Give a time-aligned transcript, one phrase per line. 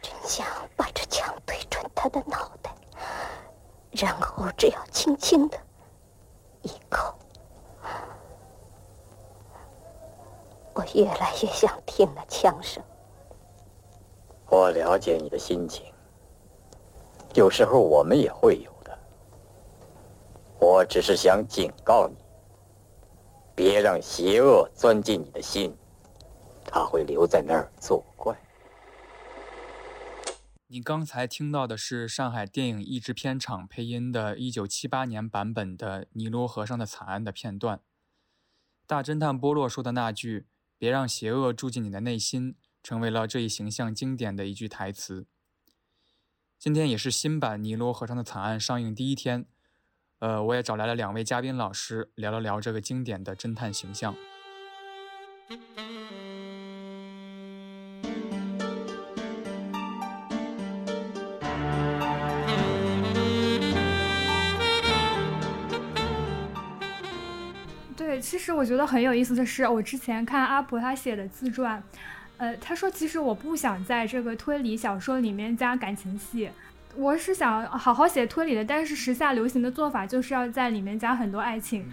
[0.00, 2.74] 真想把这枪对准他的脑袋，
[3.90, 5.58] 然后只要轻轻的
[6.62, 7.14] 一扣。
[10.72, 12.82] 我越来越想听那枪声。
[14.48, 15.92] 我了解你的心情，
[17.34, 18.98] 有时候我们也会有的。
[20.58, 22.16] 我只是想警告你，
[23.54, 25.76] 别让邪恶钻进你的心，
[26.64, 28.34] 他会留在那儿作怪。
[30.72, 37.80] 你刚才听到的是上海电影译制片厂配音的1978年版本的《尼罗河上的惨案》的片段。
[38.86, 40.46] 大侦探波洛说的那句。
[40.78, 45.26] 别让邪恶住进你的内心，成为了这一形象经典的一句台词。
[46.58, 49.44] 今天也是新版《尼罗河上的惨案》上映第一天，
[50.20, 54.16] 呃，我也找来了两位嘉宾老师，聊了聊这个经典的侦探形象。
[68.30, 71.82] 其实我觉得很有意思的是，我之前看阿婆她写的自传，
[72.36, 76.48] 呃，她说其实我不想在这个推理小说里面加感情戏，
[76.94, 81.90] 我是想好好写推理的，但是时下流行的做法就是要在里面加很多爱情。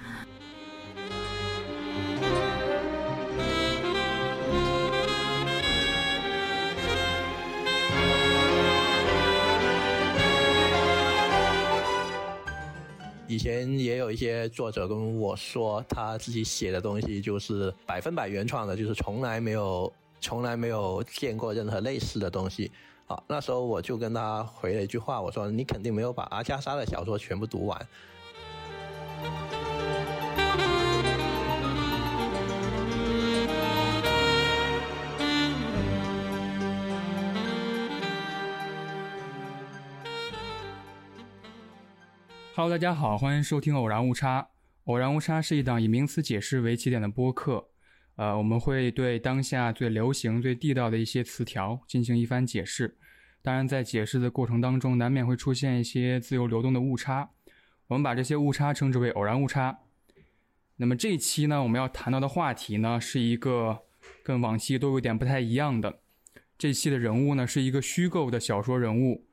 [13.38, 22.72] 以前也有一些作者跟我说，他自己写的东西就是百分百原创的，就是从来没有从来没有见过任何类似的东西。
[23.06, 27.88] 好，那时候我就跟他回了一句话，我说：“你肯定没有把阿加莎的小说全部读完。”
[42.58, 44.42] Hello，大家好，欢迎收听《偶然误差》。
[44.86, 47.70] 偶然误差是一档以名词解释为起点的播客。
[48.16, 52.98] 呃，我们会对当下最流行、最地道的一些词条进行一番解释。
[53.44, 57.30] 当然，在解释的过程当中，难免会出现一些自由流动的误差。
[57.90, 59.82] 我们把这些误差称之为偶然误差。
[60.78, 63.84] 那么这一期呢，我们要谈到的话题呢，是一个
[64.24, 66.00] 跟往期都有点不太一样的。
[66.58, 69.27] 这期的人物呢，是一个虚构的小说人物。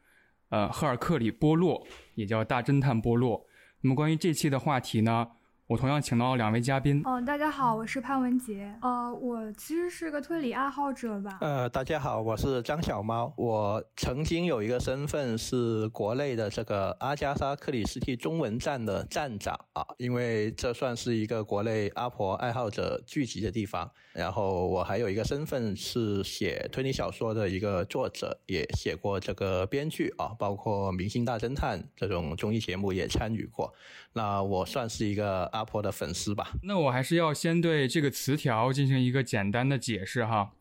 [0.50, 3.46] 呃，赫尔克里·波洛，也叫大侦探波洛。
[3.80, 5.28] 那么，关于这期的话题呢？
[5.66, 7.02] 我同样请到了两位嘉宾。
[7.06, 8.70] 嗯，大家好，我是潘文杰。
[8.82, 11.38] 呃，我其实是个推理爱好者吧。
[11.40, 13.32] 呃，大家好，我是张小猫。
[13.34, 23.90] 我曾经有一个身份是国内的这个阿加莎·克里斯蒂中文站的站长啊，因为这算是一个国内阿婆爱好者聚集的地方。
[24.12, 33.72] 然后我还有一个身份是写推理小说的一个作者，也写过这个编剧啊，包括《明星大侦探》这种综艺节目也参与过。
[34.12, 35.50] 那我算是一个。
[35.54, 40.52] 阿婆的粉丝吧，那我还是要先对这个词条进行一个简单的解释哈。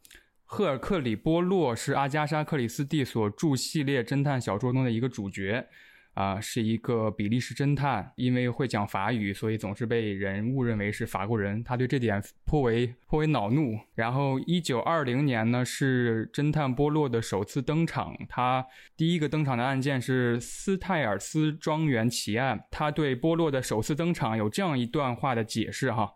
[0.46, 5.68] 赫尔克里·波洛是阿加莎·克里斯蒂所著系列侦探小说中的一个主角。
[6.14, 11.64] 啊，是一个比利时侦探，因为会讲法语，所以总是被人误认为是法国人。
[11.64, 13.80] 他对这点颇为颇为恼怒。
[13.96, 18.16] 然后，一九二零年呢，是侦探波洛的首次登场。
[18.30, 18.64] 他
[18.96, 22.64] 第一个登场的案件是斯泰尔斯庄园奇案。
[22.70, 26.14] 他对波洛的首次登场有这样一段话的解释哈，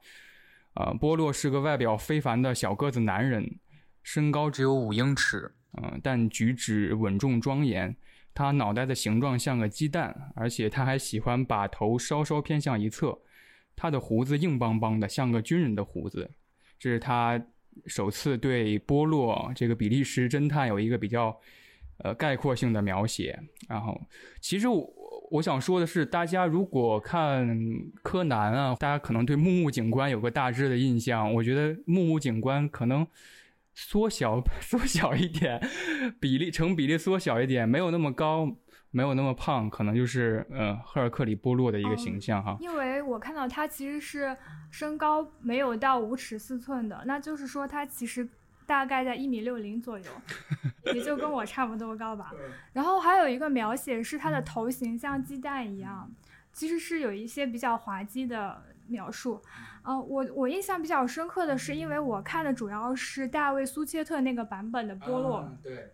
[0.75, 3.57] 呃，波洛是个外表非凡的小个子男人，
[4.03, 7.95] 身高只有五英尺，嗯，但举止稳重庄严。
[8.37, 13.17] 他脑袋的形状像个鸡蛋，而且他还喜欢把头稍稍偏向一侧。
[13.75, 16.29] 他的胡子硬邦邦的，像个军人的胡子。
[16.77, 17.43] 这是他
[17.87, 21.35] 首次对波洛这个比利时侦探有一个比较
[22.03, 23.39] 呃概括性的描写。
[23.67, 23.99] 然后，
[24.39, 24.87] 其实我
[25.31, 27.59] 我想说的是，大家如果看
[28.03, 31.33] 柯南啊，大家可能对木木警官有个大致的印象。
[31.33, 33.07] 我觉得木木警官可能。
[33.79, 35.61] 缩小 缩小一点，
[36.19, 38.51] 比例成比例缩小一点，没有那么高，
[38.89, 42.57] 没有那么胖，可能就是呃赫尔克里波洛的一个形象哈。
[42.59, 44.35] 因为我看到他其实是
[44.71, 48.27] 身高没有到五尺四寸的，那就是说他其实
[48.65, 50.05] 大概在一米六零左右，
[50.95, 52.33] 也就跟我差不多高吧。
[52.73, 56.11] 然后还有一个描写是他的头型像鸡蛋一样，
[56.51, 58.59] 其实是有一些比较滑稽的。
[58.89, 59.41] 描述，
[59.83, 65.91] 呃，我我印象比较深刻的是，因为我看的主要是大卫苏切特那个版本的波洛，对，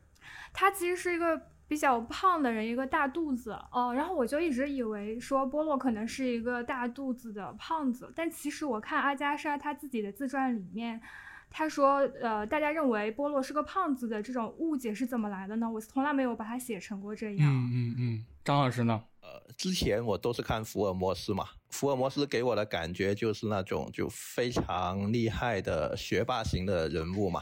[0.52, 11.02] 他其实是一个比较胖的人，一个大肚子，哦，然后我就一直以为说波洛可能是一个大肚子的胖子，但其实我看阿加莎她自己的自传里面，
[11.50, 15.70] 他说，呃，大家认为波洛是个胖子的这种误解是怎么来的呢？
[15.70, 17.48] 我从来没有把它写成过这样。
[17.48, 19.04] 嗯嗯嗯，张老师呢？
[19.24, 27.42] 呃，之前我都是看福尔摩斯嘛，福尔摩斯给我的感觉就是那种就非常厉害的学霸型的人物嘛。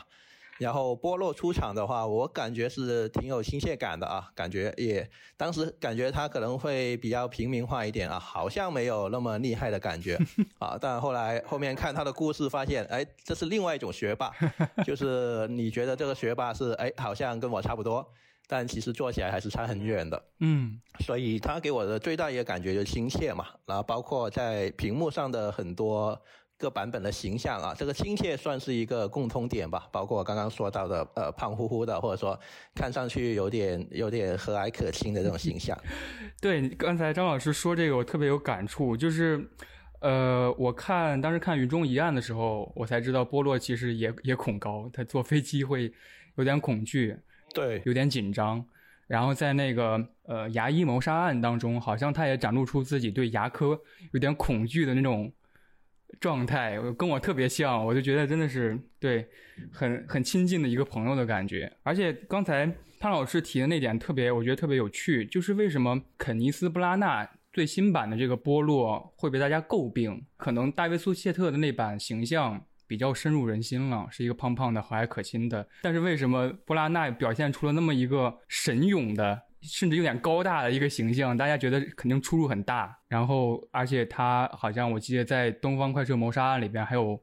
[0.59, 10.19] 然后波洛出场的话，我感觉是挺有亲切感的啊，感觉也当时感觉他可能会比较平民化一点啊，好像没有那么厉害的感觉
[10.59, 10.77] 啊。
[10.79, 14.31] 但后来后面看他的故事，发现哎，这是另外一种学霸，
[14.85, 18.07] 就是你觉得这个学霸是哎，好像跟我差不多，
[18.51, 20.21] 但其实做起来还是差很远的。
[20.41, 26.21] 嗯，所以他给我的最大一个感觉就是亲切嘛，然后包括在屏幕上的很多。
[26.57, 29.89] 各版本的形象啊，这个亲切算是一个共通点吧。
[29.91, 32.39] 包括刚刚说到的，呃，胖乎乎的，或者说
[32.75, 35.75] 看上去有点有点和蔼可亲的这种形象。
[36.39, 38.95] 对，刚才张老师说这个，我特别有感触。
[38.95, 39.43] 就是，
[40.01, 45.91] 呃，我看当时看《云中一案》的时候，我才知道波洛其实也也恐高，他坐飞机会
[46.35, 47.17] 有点恐惧，
[47.53, 48.65] 对，有点紧张。
[49.07, 53.79] 然后在那个呃牙医谋杀案当中，好像他也展露出自己对牙科
[54.13, 55.31] 有点恐惧的那种。
[56.19, 59.25] 状态跟我特别像，我就觉得真的是对，
[59.71, 61.71] 很很亲近的一个朋友的感觉。
[61.83, 62.69] 而且刚才
[62.99, 70.21] 潘老师提的那点特别，我觉得特别有趣，就是为什么肯尼斯·布拉纳最新版的这个波洛会被大家诟病？
[70.35, 72.61] 可能大卫·苏切特的那版形象
[72.91, 75.65] 比较深入人心了，是一个胖胖的、和蔼可亲的。
[75.81, 79.43] 但是为什么布拉纳表现出了那么一个神勇的？
[79.61, 82.93] 甚至有点高大的一个形象，大家觉得肯定出入很大。
[83.07, 87.17] 然后，而且他好像我记得在《东方快车谋杀案》里边还有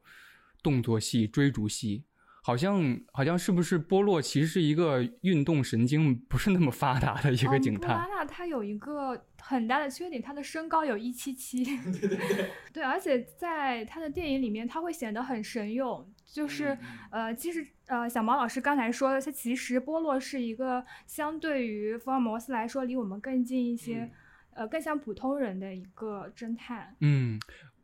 [0.63, 2.07] 动作戏、追逐戏。
[2.49, 7.83] 好像好像是不是波洛其实是一个运动神经不是那么发达的一个警探。
[7.83, 11.63] 布拉纳他有一个很大的缺点，他的身高有一七七。
[11.63, 12.51] 对 对对。
[12.73, 16.11] 对，而且在他的电影里面，他会显得很神勇。
[16.25, 16.75] 就是
[17.11, 24.11] 呃，其实呃，小毛老师刚才说的，他其实波洛是一个相对于福尔摩斯来说离我们更近一些，
[24.55, 26.97] 呃，更像普通人的一个侦探。
[27.01, 27.39] 嗯，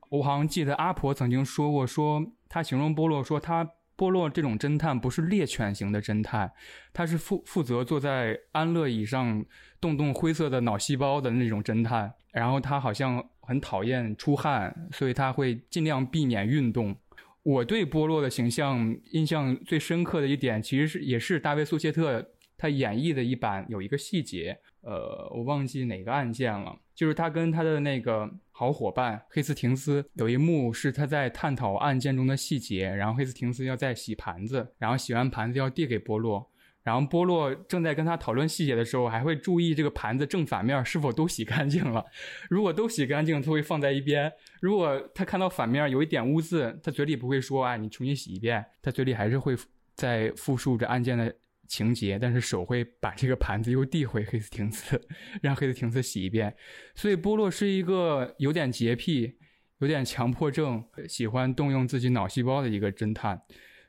[0.08, 3.68] 我好像记得阿婆曾经说过，说他形容波洛说他。
[3.96, 6.52] 波洛这种侦探不是猎犬型的侦探，
[6.92, 9.44] 他是负负责坐在安乐椅上
[9.80, 12.12] 动动灰色的脑细胞的那种侦探。
[12.32, 16.96] 然后他好像很讨厌出汗，所以他会尽量避免运动。
[17.44, 26.76] 我对波洛的形象印象最深刻的一点，其实是也是大卫·苏切特他演绎的一版有一个细节，呃，我忘记哪个案件了。
[26.94, 36.48] 就是他跟他的那个好伙伴黑斯廷斯有一幕是他在探讨案件中的细节，然后黑斯廷斯要在洗盘子，然后洗完盘子要递给波洛，
[36.84, 42.04] 然后波洛正在跟他讨论细节的时候，还会注意这个盘子正反面是否都洗干净了，
[42.48, 44.30] 如果都洗干净，他会放在一边；
[44.60, 49.56] 如果他看到反面有一点污渍，他嘴里不会说啊，你重新洗一遍，他嘴里还是会
[49.96, 51.34] 在复述着案件的。
[51.66, 55.00] 情节，但是手会把这个盘子又递回黑斯廷斯，
[55.42, 56.54] 让黑斯廷斯洗一遍。
[56.94, 59.38] 所以波洛是一个有点洁癖、
[59.78, 63.40] 有点强迫症、喜欢动用自己脑细胞的一个侦探。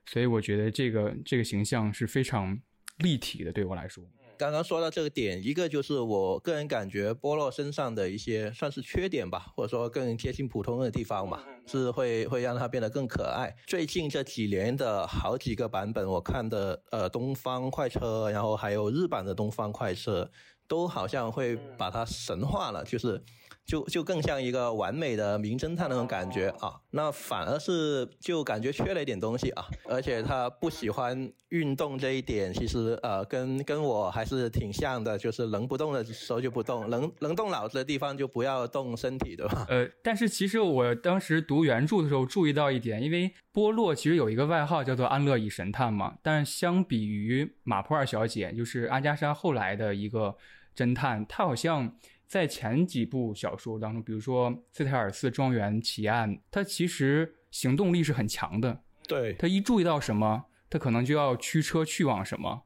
[0.06, 2.60] 所以我觉得这个这个形象是非常
[3.00, 4.04] 立体的，对我来说。
[4.37, 13.55] 刚刚说到这个点，一个就是我个人感觉波洛身上的一些算是缺点吧，或者说更接近普通人的地方嘛，是会会让他变得更可爱。
[13.65, 20.29] 最近这几年的好几个版本，我看的呃东方快车，然后还有日版的东方快车，
[20.67, 23.24] 都好像会把它神化了，就是。
[23.65, 39.65] 就就更像一个完美的名侦探那种感觉啊，那反而是就感觉缺了一点东西啊，而且他不喜欢运动这一点，其实呃跟跟我还是挺像的，就是能不动的时候就不动，能能动脑子的地方就不要动身体，对吧？
[39.67, 50.36] 呃，但是其实我当时读原著的时候注意到一点，因为波洛其实有一个外号叫做安乐椅神探嘛，但是相比于马普尔小姐，就是阿加莎后来的一个
[50.77, 51.95] 侦探，他好像。
[52.27, 58.82] 在前几部小说当中，比如说《斯泰尔斯庄园奇案》，他其实行动力是很强的。
[59.08, 62.63] 对他一注意到什么，他可能就要驱车去往什么。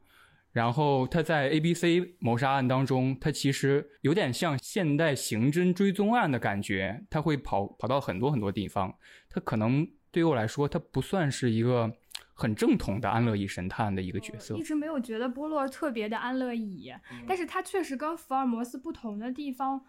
[0.51, 8.95] 然后他在 A、B、C 谋杀案当中，他其实有点像现代刑侦追踪案的感觉，他会跑跑到很多很多地方。
[9.29, 11.93] 他可能对于我来说，他不算是一个。
[12.39, 16.89] 很正统的安乐椅神探的一个角色，一直没有觉得波洛特别的安乐椅，
[17.27, 19.85] 但是他确实跟福尔摩斯不同的地方，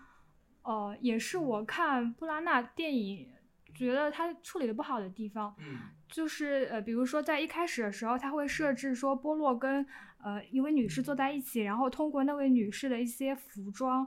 [0.62, 3.28] 呃，也是我看布拉纳电影
[3.73, 5.54] 觉得他处理的不好的地方，
[6.09, 9.87] 就是呃，比如说在一开始的时候，他会设置说波洛跟
[10.21, 14.04] 呃一位女士坐在一起，然后通过那位女士的一些服装，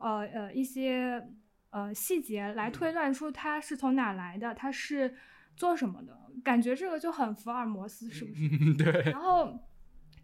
[0.00, 1.24] 呃呃一些
[1.70, 5.14] 呃细节来推断出她是从哪来的，她是。
[5.56, 8.74] 做什么的，感觉这个就很福尔摩斯，是不是？
[8.74, 9.12] 对。
[9.12, 9.58] 然后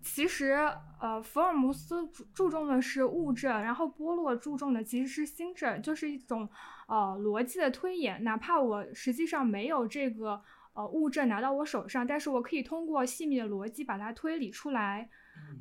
[0.02, 0.56] 其实
[1.00, 6.48] 呃，福尔摩斯注注重的是物证，然后波洛注重的其实是心证，就是一种
[6.88, 8.24] 呃逻辑的推演。
[8.24, 15.08] 哪怕我实际上没有这个呃物证拿到我手上，但是我可以通过细密的逻辑把它推理出来，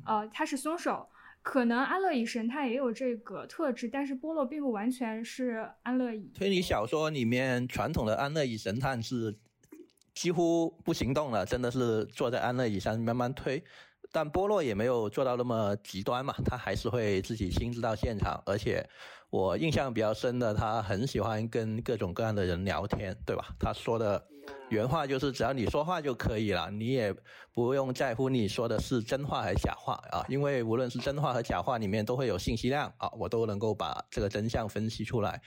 [0.04, 1.08] 呃，他是凶手。
[1.42, 6.30] 可能安乐椅神探也有这个特质，但是波洛并不完全是安乐椅。
[6.34, 9.38] 推理小说里面，传统的安乐椅神探是
[10.20, 13.64] 几乎不行动了，真的是坐在安乐椅上慢慢推。
[14.12, 18.86] 但波洛也没有做到那么极端嘛，他还是会自己亲自到现场，而且
[19.30, 23.46] 我印象比较深的，他很喜欢跟各种各样的人聊天，对吧？
[23.58, 24.22] 他说的。
[24.68, 27.14] 原话就是，只要你说话就可以了，你也
[27.54, 35.40] 不用在乎你说的是真话还是假话啊，因为无论是真话和假话里面都会有信息量啊，我都能够把这个真相分析出来。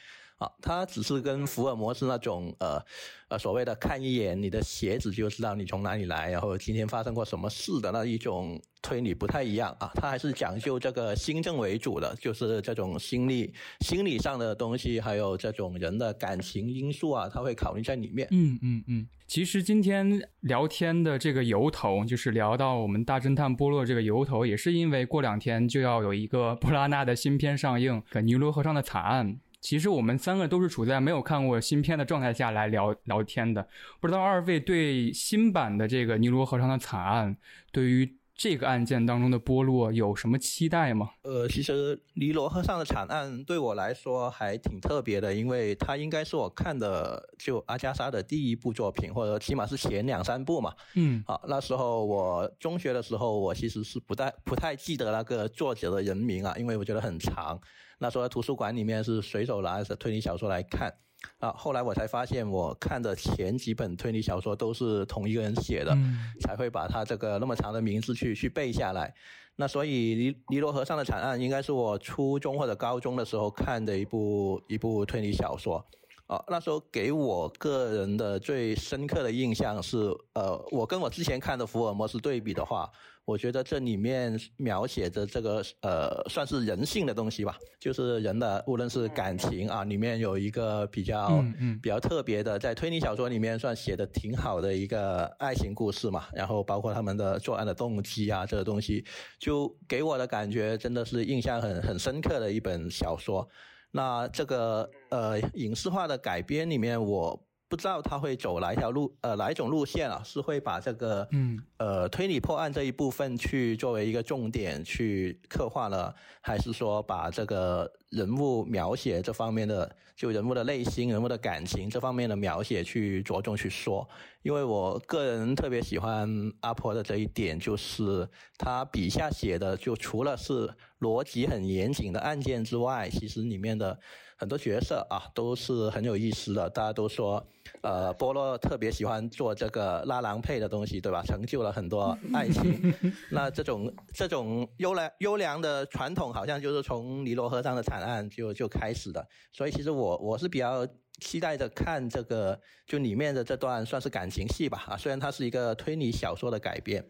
[0.44, 2.82] 啊，他只是跟福尔摩斯那种呃
[3.30, 9.90] 呃所谓的看一眼你的鞋子就知道你从哪里来，然后今天发生过什么事的那一种推理不太一样啊。
[9.96, 18.28] 他还是讲究这个心证为主的，就是这种心理心理上的东西，还有这种人的感情因素啊，他会考虑在里面。
[18.32, 19.08] 嗯嗯嗯。
[19.26, 29.28] 其实今天聊天的这个由头，就是聊到我们大侦探波洛这个由头，也是因为过两天就要有一个布拉纳的新片上映，《尼罗河上的惨案》。
[29.64, 33.66] 其实我们三个都是处在没有看过新片的状态下来聊聊天的，
[34.02, 37.38] 不知道二位对新版的这个尼罗河上的惨案，
[37.72, 38.18] 对于。
[38.36, 41.12] 这个案件当中的波落有什么期待吗？
[41.22, 50.74] 呃，其实尼罗河上的惨案对我来说还挺特别的，因为它应该是我看的就阿加莎的第一部作品，或者起码是前两三部嘛。
[50.96, 57.62] 嗯，好，那时候我中学的时候，我其实是不太不太记得那个作者的人名啊，因为我觉得很长。
[58.04, 60.94] 那时候图书馆里面是随手拿着推理小说来看。
[61.40, 65.98] 啊，后来我才发现，我看的前几本推理小说都是同一个人写的，
[66.42, 69.14] 才会把他这个那么长的名字去去背下来。
[69.56, 75.86] 那所以尼尼罗河上的惨案应该是我初中或者高中的时候看的一部一部推理小说。
[76.34, 79.98] 啊，那时候给我个人的最深刻的印象是，
[80.34, 82.90] 呃，我跟我之前看的福尔摩斯对比的话。
[83.26, 91.42] 我觉得这里面描写的这个呃，算是人性的东西吧，就是人的无论是感情啊，里面有一个比较
[91.82, 96.26] 比较特别的，在推理小说里面算写的挺好的一个爱情故事嘛。
[96.34, 99.06] 然后包括他们的作案的动机啊，这个东西，
[99.40, 103.48] 就给我的感觉真的是印象很很深刻的一本小说。
[103.94, 107.42] 那这个呃影视化的改编里面，我。
[107.70, 110.22] 不知道他会走哪一条路，呃，哪一种路线啊？
[110.24, 124.08] 是会把这个，嗯，呃，推理破案这一部分去作为一个重点去刻画了，还是说把这个人物描写这方面的，就人物的内心、人物的感情这方面的描写去着重去说？
[124.44, 126.30] 因为我个人特别喜欢
[126.62, 134.00] 阿婆的这一点，就是他笔下写的，就除了是逻辑很严谨的案件之外，其实里面的
[134.44, 136.70] 很多角色啊都是很有意思的。
[136.70, 137.42] 大家都说，
[137.82, 141.24] 呃，波洛特别喜欢做这个拉郎配的东西，对吧？
[141.24, 142.94] 成就了很多爱情。
[143.32, 149.26] 那这种这种优良优良的传统，好像就是从尼罗河上的惨案就就开始的。
[149.54, 150.86] 所以其实我我是比较。
[151.20, 157.06] 期待着看这个，就里面的这段算是感情戏吧啊，虽然它是一个推理小说的改编，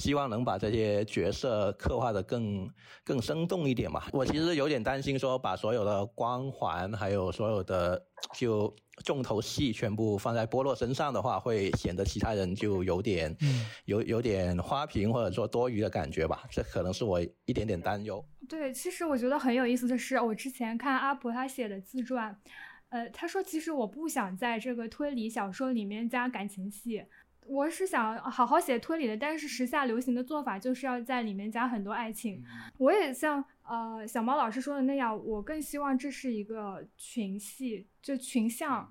[0.00, 2.66] 希望能把这些角色刻画的更
[3.04, 4.02] 更生动一点嘛。
[4.12, 8.02] 我其实有点担心说，把所有的光环还有所有的
[8.34, 13.36] 就重头戏全部放在波洛身上的话，会显得其他人就有点
[13.84, 16.44] 有有点花瓶或者说多余的感觉吧。
[16.50, 18.24] 这可能是我一点点担忧。
[18.48, 22.40] 对，其实我觉得很有意思的是，我之前看阿婆她写的自传。
[22.88, 27.04] 呃，他说其实我不想在这个推理小说里面加感情戏，
[27.46, 32.44] 我是想好好写推理的，但是时下流行的做法就是要在里面加很多爱情。
[32.78, 38.90] 我也像呃小毛老师说的那样，我更希望这是一个群戏，就群像。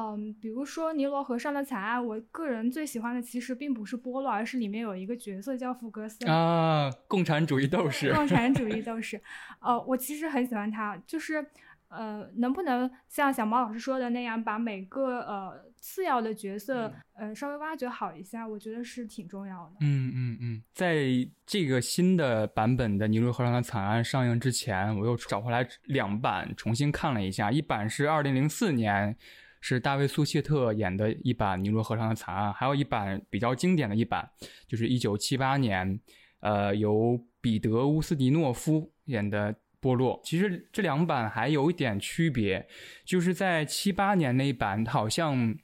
[0.00, 9.20] 嗯，比如说尼罗河上的惨案，我个人最喜欢的其实并不是波洛，而是里面有一个角色叫福格森啊，共产主义斗士，共产主义 斗士。
[9.58, 11.44] 呃，我其实很喜欢他，就是。
[11.90, 18.46] 呃，能不能像小毛老师说的那样，把每个呃次要的角色，呃稍微挖掘好一下？
[18.46, 19.76] 我觉得是挺重要的。
[19.80, 21.06] 嗯嗯嗯，在
[21.46, 27.50] 这个新的版本的《尼罗河上的惨案》上映之前，我又找回来两版重新看了一下。
[27.50, 29.16] 一版是二零零四年，
[29.60, 34.28] 是大卫·苏谢特演的一版《尼罗河上的惨案》，还有一版比较经典的一版，
[34.66, 35.98] 就是一九七八年，
[36.40, 39.54] 呃，由彼得·乌斯迪诺夫演的。
[39.80, 42.66] 波洛其实这两版还有一点区别，
[43.04, 45.56] 就是在七八年那一版，好像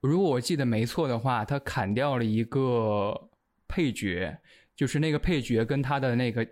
[0.00, 3.30] 如果我记得没错的话，他砍掉了一个
[3.68, 4.38] 配角，
[4.76, 6.46] 就是那个配角跟他的那个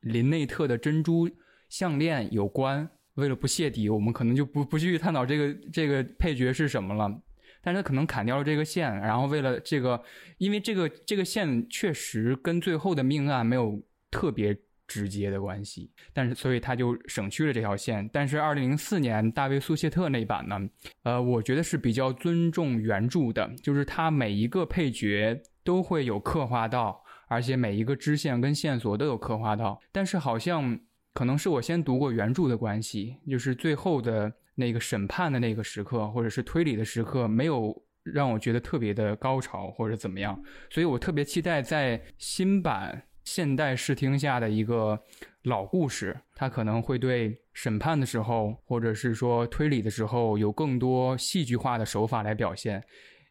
[0.00, 1.28] 林内特的珍珠
[1.68, 2.88] 项链有关。
[3.14, 7.22] 为了不泄底，我们可能就不不继续探讨这个这个配角是什么了。
[7.62, 10.00] 但是他可能砍掉了这个线，然后为了这个，
[10.36, 14.54] 因为这个这个线确实跟最后的命案没有特别
[14.86, 18.08] 直接的关系，但是所以他就省去了这条线。
[18.12, 20.60] 但是二零零四年大卫苏谢特那版呢，
[21.02, 29.80] 呃，我觉得是比较尊重原著的，就是他每一个配角都会有刻画到，而且每一个支线跟线索都有刻画到。
[29.92, 30.78] 但是好像
[31.12, 34.32] 可能是我先读过原著的关系，就是最后的。
[34.58, 44.98] 那个审判的那个时刻，或者是推理的时刻，没有让我觉得特别的高潮或者怎么样，所以我特别期待在新版现代视听下的一个
[45.42, 52.82] 老故事，它可能会对审判的时候，或者是说推理的时候，有更多戏剧化的手法来表现。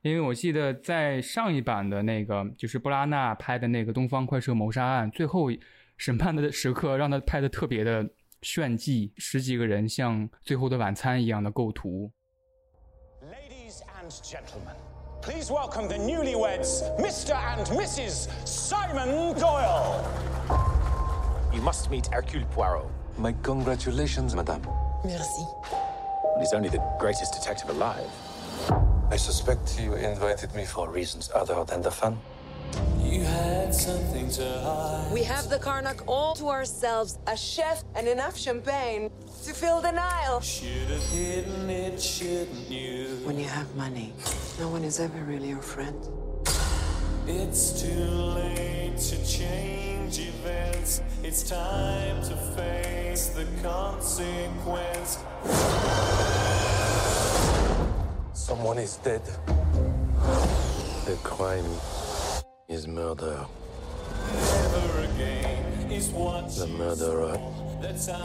[0.03, 5.49] 因为我记得在上一版的那个，就是布拉纳拍的那个《东方快车谋杀案》，最后
[5.97, 8.07] 审判的时刻，让他拍的特别的。
[8.41, 12.11] 炫技，十几个人像《最后的晚餐》一样的构图。
[13.23, 14.75] Ladies and gentlemen,
[15.25, 17.33] please welcome the newlyweds, Mr.
[17.33, 18.29] and Mrs.
[18.47, 20.05] Simon Doyle.
[21.51, 22.85] You must meet Hercule Poirot.
[23.17, 24.61] My congratulations, madame.
[25.03, 25.45] Merci.
[26.37, 28.07] He's only the greatest detective alive.
[29.09, 32.19] I suspect you invited me for reasons other than the fun.
[33.01, 35.11] You had something to hide.
[35.13, 39.09] We have the Karnak all to ourselves, a chef and enough champagne
[39.43, 40.41] to fill the Nile.
[40.41, 43.19] Should have hidden it, shouldn't you?
[43.23, 44.13] When you have money,
[44.59, 45.95] no one is ever really your friend.
[47.27, 51.01] It's too late to change events.
[51.23, 55.17] It's time to face the consequence.
[58.33, 59.23] Someone is dead.
[61.05, 61.65] The crime
[62.67, 63.45] is murder.
[65.87, 67.39] The murderer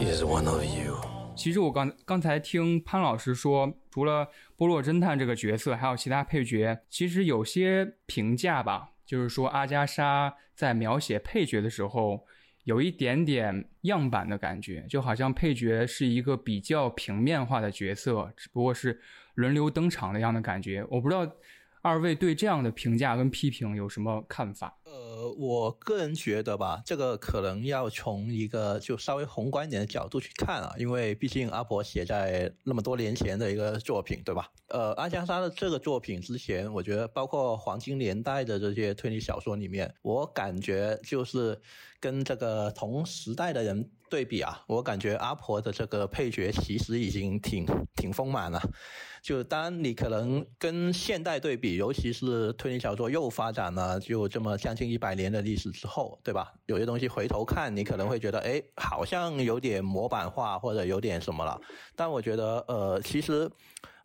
[0.01, 0.97] is one of you.
[1.35, 6.79] 其实我刚刚才听潘老师说，除了波洛侦探这个角色，还有其他配角。
[6.89, 12.25] 其实有些评价吧，就是说阿加莎在描写配角的时候，
[12.63, 18.99] 有一点点样板的感觉，就好像配角是一个比较平面化的角色，只不过是
[19.35, 20.83] 轮流登场那样的感觉。
[20.89, 21.31] 我不知道。
[21.83, 24.77] 二位对这样的评价跟批评有什么看法？
[24.83, 34.51] 呃，我个人觉得吧，这个可能要从一个就稍微宏观一点的角度去看啊，因为毕竟阿婆写在那么多年前的一个作品，对吧？
[34.67, 41.59] 呃，阿加莎的这个作品之前，我觉得包括黄金年代的这些推理小说里面，我感觉就是
[41.99, 47.65] 跟这个同时代的人对比啊，我感觉阿婆的这个配角其实已经挺
[47.95, 48.61] 挺丰满了。
[49.21, 56.51] 就当你可能跟现代对比，尤其是推理小说又发展了就这么将近一百年的历史之后，对吧？
[56.65, 61.61] 有些东西回头看，你可能会觉得，哎，好像有点模板化或者有点什么了。
[61.95, 63.47] 但我觉得，呃，其实，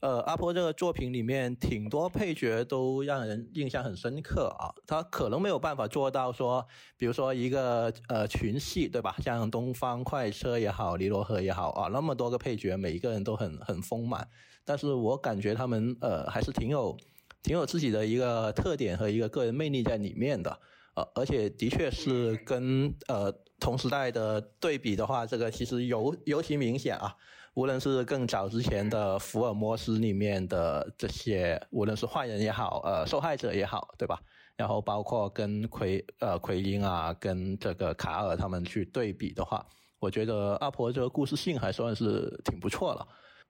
[0.00, 4.68] 呃，阿婆这个作品里面挺多配角都让人印象很深刻啊。
[4.87, 6.62] 他可能没有办法做到说，
[6.98, 9.16] 比如说一个呃群戏，对吧？
[9.22, 14.29] 像东方快车也好，尼罗河也好啊，那么多个配角，每一个人都很很丰满。
[14.66, 16.94] 但是我感觉他们呃还是挺有，
[17.42, 20.50] 挺有自己的一个特点和一个个人魅力在里面的，
[20.96, 27.16] 呃，而且的确是跟呃同时代的对比的话，这个其实尤尤其明显啊。
[27.55, 34.20] 无论是更早之前的福尔摩斯里面的这些，无论是坏人也好，呃，受害者也好，对吧？
[34.57, 39.64] 然后包括跟奎呃奎因啊，跟这个卡尔他们去对比的话，
[39.98, 43.09] 我觉得阿婆这个故事性还算是挺不错了。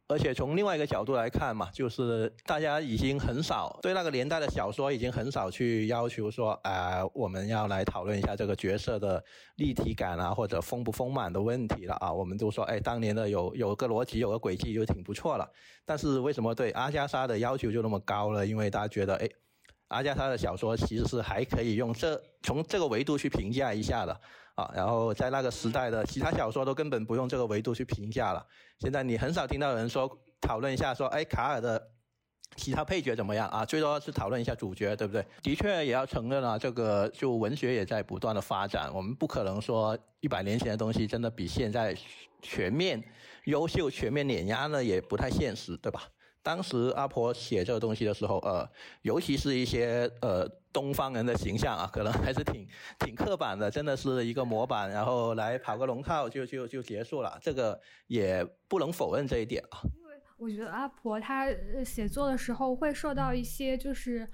[0.09, 9.23] 而且从另外一个角度来看嘛，就是大家已经很少对那个年代的小说已经很少去要求说，呃，我们要来讨论一下这个角色的
[9.57, 12.13] 立体感啊，或者丰不丰满的问题了啊。
[12.13, 15.51] 我们都说，哎，当年的有有个逻辑，有个轨迹就挺不错了。
[15.85, 18.47] 但是为什么对阿加莎的要求就那么高了？
[18.47, 19.29] 因为大家觉得，哎，
[19.89, 24.21] 阿加莎的小说其实是还可以用这从这个维度去评价一下的。
[24.57, 28.45] 啊，然后在那个时代的其他小说都根本不用这个维度去评价了。
[28.81, 31.91] 现在你很少听到有人说讨论一下说，哎，卡尔的
[32.57, 33.67] 其他配角怎么样啊？
[33.67, 35.25] 最多是讨论一下主角，对不对？
[35.43, 38.91] 的确也要承认啊，这个就文学也在不断的发展。
[38.95, 41.95] 我们不可能说一百年前的东西真的比现在
[42.41, 43.03] 全面
[43.45, 46.05] 优秀、全面碾压呢，也不太现实，对吧？
[46.43, 48.67] 当时阿婆写这个东西的时候，呃，
[49.03, 59.81] 尤其是一些呃东方人的形象啊，可能还是挺挺刻板的，真的是一个模板，然后来跑个龙套就就就结束了，这个也不能否认这一点啊。
[59.97, 61.47] 因为我觉得阿婆她
[61.83, 64.29] 写作的时候会受到一些就是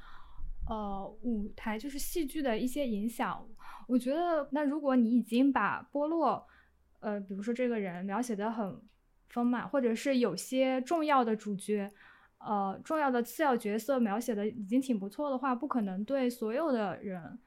[0.69, 3.47] 呃舞台就是戏剧的一些影响。
[3.87, 6.45] 我觉得那如果你已经把波洛
[6.99, 8.83] 呃比如说这个人描写的很
[9.29, 11.89] 丰满，或者是有些重要的主角
[12.45, 17.39] 呃重要的次要角色描写的已经挺不错的话，不可能对所有的人。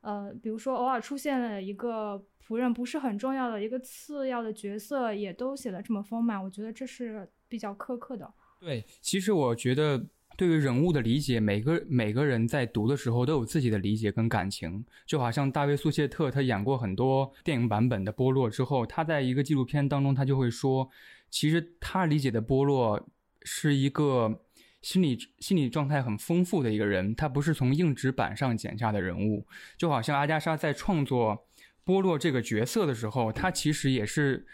[0.00, 8.28] 呃，比如说偶尔出现了一个仆人不是很重要的一个次要的角色，也都写的这么丰满，我觉得这是比较苛刻的。
[8.58, 10.04] 对，其实我觉得
[10.36, 14.84] 对于人物的理解，每个每个人在读的时候都有自己的理解跟感情。
[15.06, 20.88] 就好像大卫·苏谢特，他演过很多电影版本的波洛之后，他在一个纪录片当中，他就会说，
[21.30, 23.08] 其实他理解的波洛
[23.44, 24.42] 是一个。
[24.82, 31.46] 心理心理状态很丰富的一个人，他不是从硬纸板上剪下的人物，就好像阿加莎在创作
[31.84, 34.44] 波洛这个角色的时候，他其实也是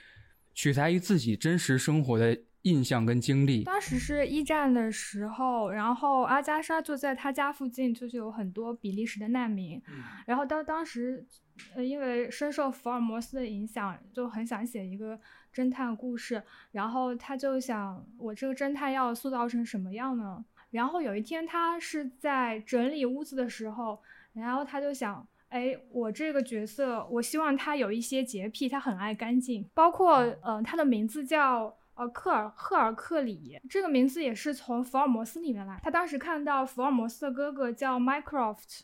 [0.52, 3.64] 取材于自己真实生活的印象跟经历。
[3.64, 9.80] 当时是一战的时候，然后阿加莎就在他家附近，就是有很多比利时的难民，
[10.26, 11.26] 然后当当时，
[11.74, 15.18] 呃，因为深受福尔摩斯的影响，就很想写一个。
[15.58, 16.40] 侦探故事，
[16.70, 20.44] 然后他就想，我这个侦探要塑造成什么样呢？
[20.70, 24.00] 然后有一天，他是在整理屋子的时候，
[24.34, 35.80] 然后他就想，哎，我这个角色，我希望他有一些洁癖，他很爱干净，包括，嗯，他的名字叫呃克尔赫尔克里，这个名字也是从福尔摩斯里面来。
[35.82, 38.82] 他当时看到福尔摩斯的哥哥叫 Mycroft。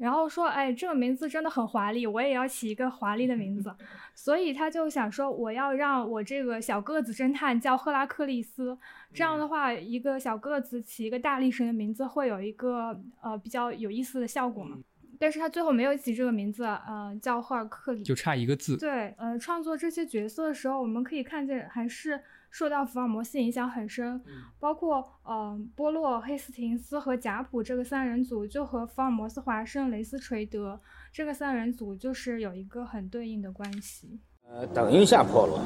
[0.00, 3.70] 然后说，哎，这个名字真的很华丽，我也要起一个华丽的名字。
[4.16, 8.78] 所以他就想说，我要让我这个小个子侦探叫赫拉克利斯。
[9.12, 14.78] 这样的话，一个小个子起一个大力神的名字，会有一个呃比较有意思的效果嘛。
[15.18, 18.78] 但是他最后没有起这个名字，呃，叫赫尔克里，就差一个字。
[18.78, 22.18] 对，呃，创作这些角色的时候，我们可以看见还是。
[22.50, 24.20] 受到福尔摩斯影响很深，
[24.58, 30.78] 包括呃波洛、黑斯廷斯和贾普这个三人组，就和福尔摩斯、华生、雷斯垂德
[31.12, 34.18] 这个三人组就是有一个很对应的关系。
[34.52, 35.60] 呃，等一下，波洛，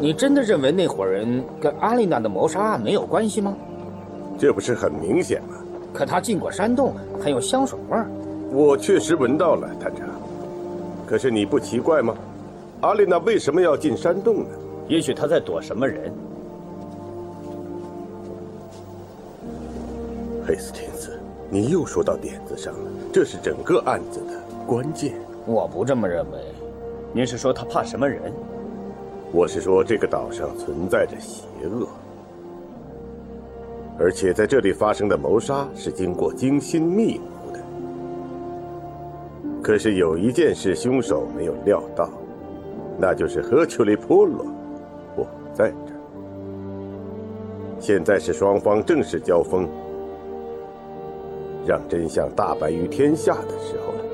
[0.00, 3.54] 你真的认为那伙人跟阿丽娜的谋杀案没有关系吗？
[4.38, 5.56] 这不是很明显吗？
[5.92, 8.08] 可他进过山洞，还有香水味儿。
[8.50, 10.08] 我确实闻到了，探长。
[11.06, 12.16] 可是你不奇怪吗？
[12.80, 14.48] 阿丽娜为什么要进山洞呢？
[14.88, 16.12] 也许他在躲什么人。
[20.44, 21.18] 黑斯廷斯，
[21.48, 25.14] 你又说到点子上了，这是整个案子的关键。
[25.46, 26.38] 我不这么认为。
[27.14, 28.32] 您是说他怕什么人？
[29.32, 31.86] 我是说这个岛上存在着邪恶，
[33.98, 37.60] 而且在这里发生的谋杀是经过精心密谋的。
[39.62, 42.10] 可是有一件事凶手没有料到，
[42.98, 44.44] 那就是何丘利波罗。
[45.54, 45.94] 在这，
[47.80, 49.68] 现在是双方正式交锋，
[51.66, 54.04] 让真相大白于天下的时候了。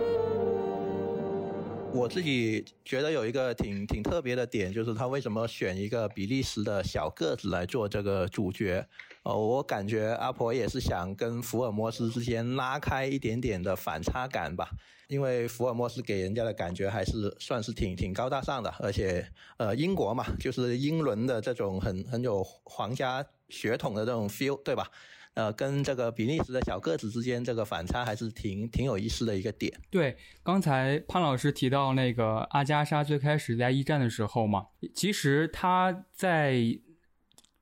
[1.90, 8.86] 我自己觉得有一个挺挺特别的点，就是他为什么选一个比利时的小个子来做这个主角？
[9.22, 14.68] 哦，我感觉阿婆也是想跟福尔摩斯之间拉开一点点的反差感吧。
[15.08, 24.88] 因为福尔摩斯给人家的感觉还是算是挺挺高大上的，而且呃英国嘛，就是英伦的这种很很有皇家血统的这种 feel，对吧？
[25.34, 29.72] 呃，跟这个比利时的小个子之间这个反差还是挺挺有意思的一个点。
[29.88, 36.80] 对，刚才潘老师提到那个阿加莎最开始在一战的时候嘛，其实她在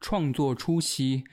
[0.01, 1.25] 创作初期，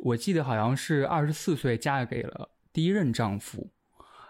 [0.00, 3.70] 我记得好像是二十四岁嫁给了第一任丈夫。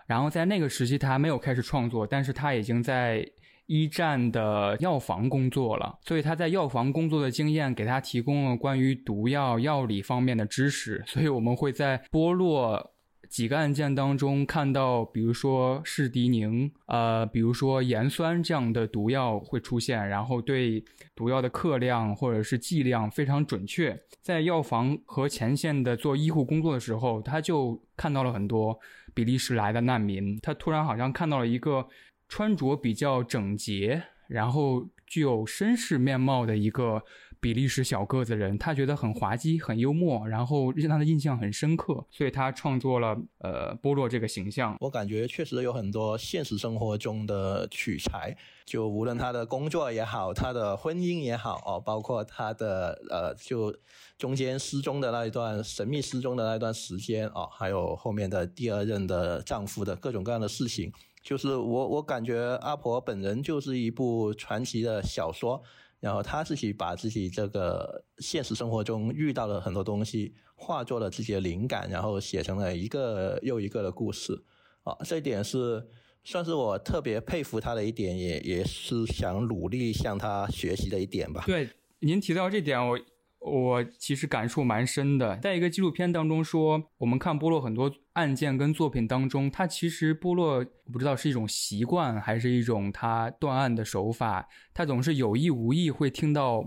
[0.06, 3.26] 然后在那个时期，他还没有开始创作，但是他已经在
[3.66, 11.02] 一战的药房工作了，所以他在药房工作的经验给他提供了关于毒药药理方面的知识。
[11.06, 12.91] 所以我们会在波洛
[13.32, 23.98] 几个案件当中看到，比如说士迪宁，呃，比如说盐酸这样的毒药会出现，然后对毒药的克量或者是剂量非常准确。
[24.20, 28.78] 在药房和前线的做医护工作的时候，他就看到了很多。
[29.14, 31.86] 比利时来的难民，他突然好像看到了一个
[32.28, 37.02] 穿着比较整洁，然后具有绅士面貌的一个
[37.42, 44.76] 比利时小个子人，他觉得很滑稽、很幽默，然后让他的印象很深刻，所以他创作了呃波洛这个形象。
[44.80, 53.74] 我感觉确实有很多现实生活中的取材，就无论他的工作也好，他的婚姻也好哦，包括他的呃就。
[54.18, 60.92] 中间失踪的那一段神秘失踪的那一段时间啊，还有后面的第二任的丈夫的各种各样的事情，
[61.24, 65.60] 就是我我感觉阿婆本人就是一部传奇的小说，
[66.02, 74.42] 然后他自己把自己这个现实生活中遇到的很多东西化作了自己的灵感，然后写成了一个又一个的故事。
[74.82, 75.86] 啊，这点是
[76.24, 81.44] 算是我特别佩服他的一点，也也是想努力向他学习的一点吧。
[81.46, 82.98] 对，您提到这点，我。
[83.44, 96.64] 我其实感触蛮深的，在一个纪录片当中说，我们看波洛很多案件跟作品当中，他其实波洛不知道是一种习惯还是一种他断案的手法，他总是有意无意会听到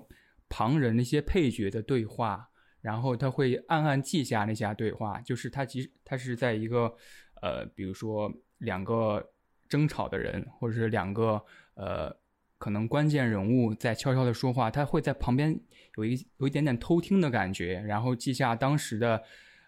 [0.49, 2.49] 旁人那些配角的对话，
[2.81, 6.93] 然后他会暗暗记下那些对话，就是他其实他是在一个
[7.41, 9.25] 呃，比如说两个
[9.69, 11.41] 争吵的人，或者是两个
[11.75, 12.13] 呃。
[12.65, 15.55] 可能关键人物在悄悄的说话，他会在旁边
[15.97, 19.21] 有一有一点点偷听的感觉，然后记下当时的，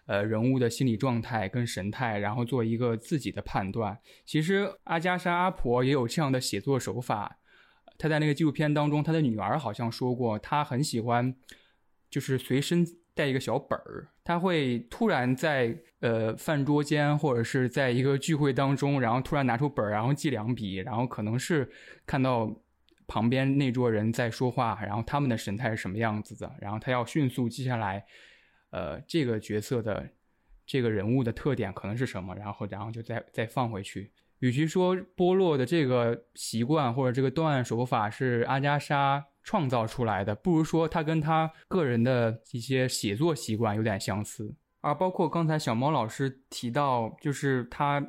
[0.06, 3.96] 呃人物的心理状态跟神态，然后做一个自己的判断。
[4.26, 7.38] 其实阿加莎阿婆也有这样的写作手法，
[7.96, 11.32] 她在那个纪录片当中，她的女儿好像说过，她很喜欢，
[12.10, 12.84] 就是随身
[13.14, 21.70] 带一个小本儿，她会突然在呃饭桌间或者是在一个聚会当中，然后突然拿出本儿，然后记两笔，然后可能是
[22.04, 22.60] 看到。
[23.08, 26.54] 旁边那桌人在说话，然后他们的神态是什么样子的？
[26.60, 28.04] 然后他要迅速记下来，
[28.70, 30.10] 呃，这个角色的
[30.66, 32.34] 这个人物的特点可能是什么？
[32.36, 34.12] 然后，然后就再再放回去。
[34.40, 44.54] 与其说波洛的这个习惯或者这个断案手法是阿加莎创造出来的，不如说他跟他个人的一些写作习惯有点相似。
[44.82, 48.06] 而包括刚才小猫老师提到，就是他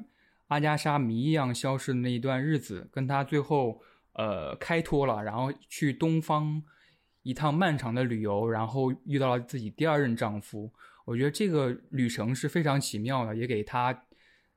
[0.50, 3.82] 阿加莎谜一样消失的那一段日子，跟他最后。
[4.20, 6.62] 呃，开脱了，然后去东方
[7.24, 10.70] 一趟漫长的旅游，然后遇到了自己第二任丈夫。
[11.06, 13.98] 我觉得这个旅程是非常奇妙的，也给他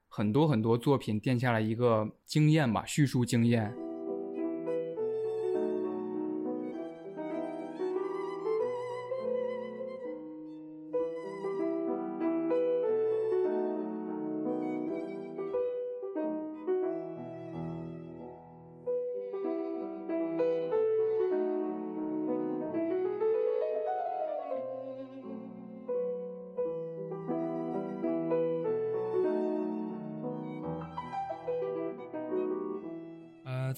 [0.08, 3.72] 很多很多作品垫下了一个经验吧，叙述经验。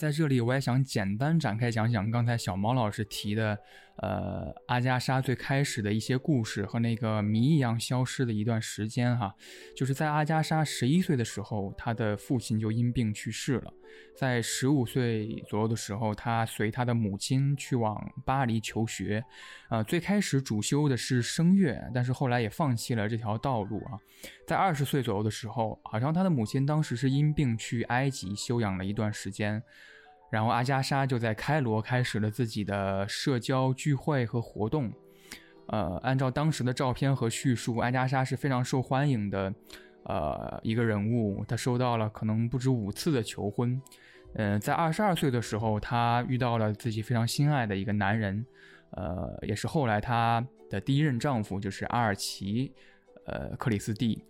[0.05, 3.59] 在这里，我也想简单展开讲讲刚才小毛老师提的，
[3.97, 9.35] 呃，阿加莎最开始的一些故事和那个谜一样消失的一段时间哈，
[9.75, 13.73] 就是在阿加莎十一岁的时候，她的父亲就因病去世了。
[14.15, 19.25] 在十五岁左右的时候，她随她的母亲去往巴黎求学，
[19.71, 23.97] 呃，最开始主修的是声乐，但是后来也放弃了这条道路啊。
[24.47, 29.63] 在二十岁左右的时候，好像她的母亲当时是因病去埃及休养了一段时间。
[30.35, 34.93] 然后阿加莎就在开罗开始了自己的社交聚会和活动，
[35.69, 39.55] 呃，按照当时的照片和叙述，阿加莎是非常受欢迎的，
[40.03, 41.45] 呃，一个人物。
[41.47, 43.81] 她收到了可能不止五次的求婚，
[44.33, 48.45] 嗯，在二十二岁的时候，她遇到了自己非常心爱的一个男人，
[48.91, 52.73] 呃，也是后来她的第一任丈夫，就是阿尔奇，
[53.27, 54.21] 呃，克里斯蒂。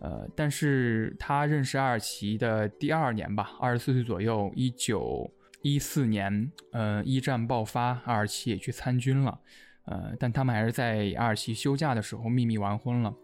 [0.00, 5.30] 呃，但是她认识阿尔奇的第二年吧，二十四岁左右，一九。
[5.64, 9.40] 一四年，呃，一战爆发，阿尔奇也去参军了，
[9.86, 13.16] 呃，但他们还是在阿尔奇休假的时候秘密完婚了，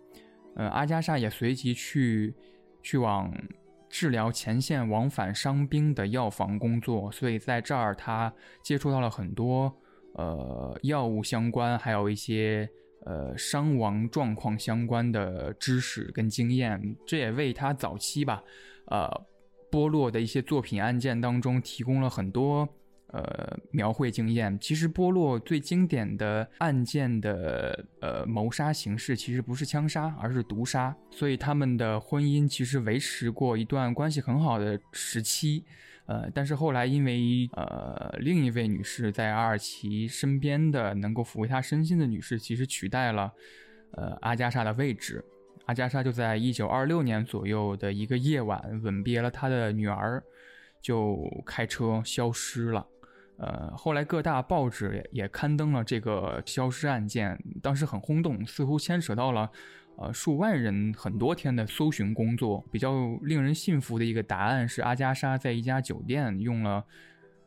[0.56, 2.34] 呃，阿加莎也随即去
[2.82, 3.30] 去往
[3.90, 9.70] 治疗前线往返伤兵的药房工作，所以在这儿他接触到了很多
[10.14, 12.66] 呃药物相关，还有一些
[13.04, 18.42] 呃伤亡状况相关的知识跟经验，这也为他早期吧，
[18.86, 19.26] 呃。
[19.70, 22.68] 波洛的一些作品案件当中提供了很多
[23.08, 24.58] 呃描绘经验。
[24.60, 30.96] 其实波洛最经典的案件的呃谋杀形式其实不是枪杀，而是毒杀。
[31.10, 35.64] 所以他们的婚姻其实维持过一段关系很好的时期。
[36.06, 43.32] 呃，但是后来因为呃另一位女士在阿尔奇身边的能够抚慰他身心的女士，其实取代了
[43.92, 45.24] 呃阿加莎的位置。
[45.66, 50.22] 阿加莎就在一九二六年左右的一个夜晚吻别了他的女儿，
[50.80, 52.86] 就开车消失了。
[53.36, 59.50] 呃，后来各大报纸也刊登了这个消失案件，当时很轰动，似乎牵扯到了
[59.96, 62.64] 呃数万人很多天的搜寻工作。
[62.70, 66.84] 比较令人信服的一个答案是，阿加莎在一家酒店用了。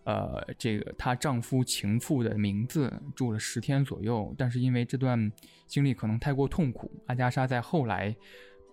[0.03, 5.31] 呃，这个她丈夫情妇的名字住了十天左右，但是因为这段
[5.65, 8.15] 经历可能太过痛苦，阿加莎在后来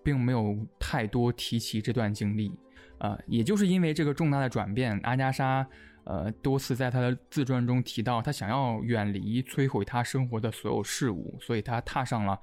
[0.03, 2.51] 并没有太多提起这段经历。
[2.97, 5.65] 呃，也就是因为这个重大的转变，阿加莎
[6.03, 12.39] 呃，多次在他的自传中提到，她想要远离摧毁她生活的所有事物，所以她踏上了，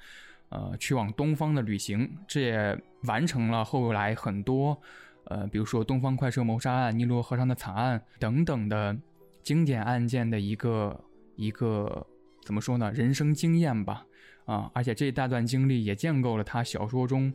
[0.48, 2.10] 呃，去往东方的旅行。
[2.26, 4.80] 这也完成了后来很多，
[5.28, 8.96] 呃，比如说东方快车谋杀案、尼罗河上的惨案等等的
[9.42, 11.04] 经典案件的一个
[11.36, 12.06] 一个
[12.44, 12.90] 怎么说呢？
[12.92, 14.04] 人生经验吧，
[14.46, 17.32] 啊，而且这一大段经历也建构了他小说中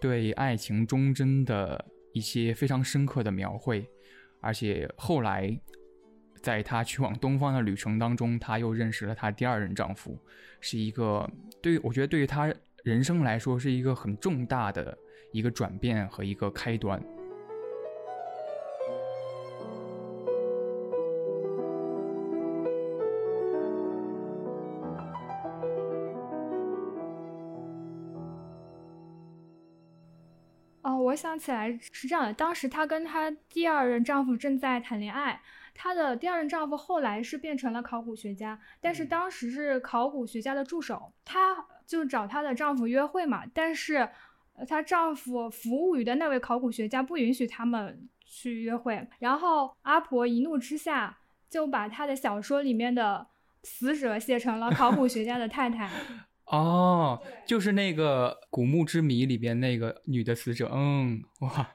[0.00, 3.86] 对爱情忠贞的一些非常深刻的描绘。
[4.40, 5.58] 而且后来，
[6.42, 10.18] 在她去往东方的旅程当中，她又认识了她第二任丈夫，
[10.60, 11.26] 是一个
[11.62, 12.52] 对我觉得对于她
[12.82, 14.96] 人生来说是一个很重大的
[15.32, 17.02] 一个转变和一个开端。
[31.14, 35.40] 我想起来是这样的，当时她跟她第二任丈夫正在谈恋爱，
[35.72, 44.08] 她的第二任丈夫后来是变成了考古学家，但是当时是考古学家的助手，她就找她的丈夫约会嘛，但是
[44.66, 51.16] 她丈夫服务于的那位考古学家不允许他们去约会，然后阿婆一怒之下
[51.48, 53.24] 就把她的小说里面的
[53.62, 55.88] 死者写成了考古学家的太太。
[56.46, 61.74] 哦，就是那个《古墓之谜》里边那个女的死者，嗯，哇，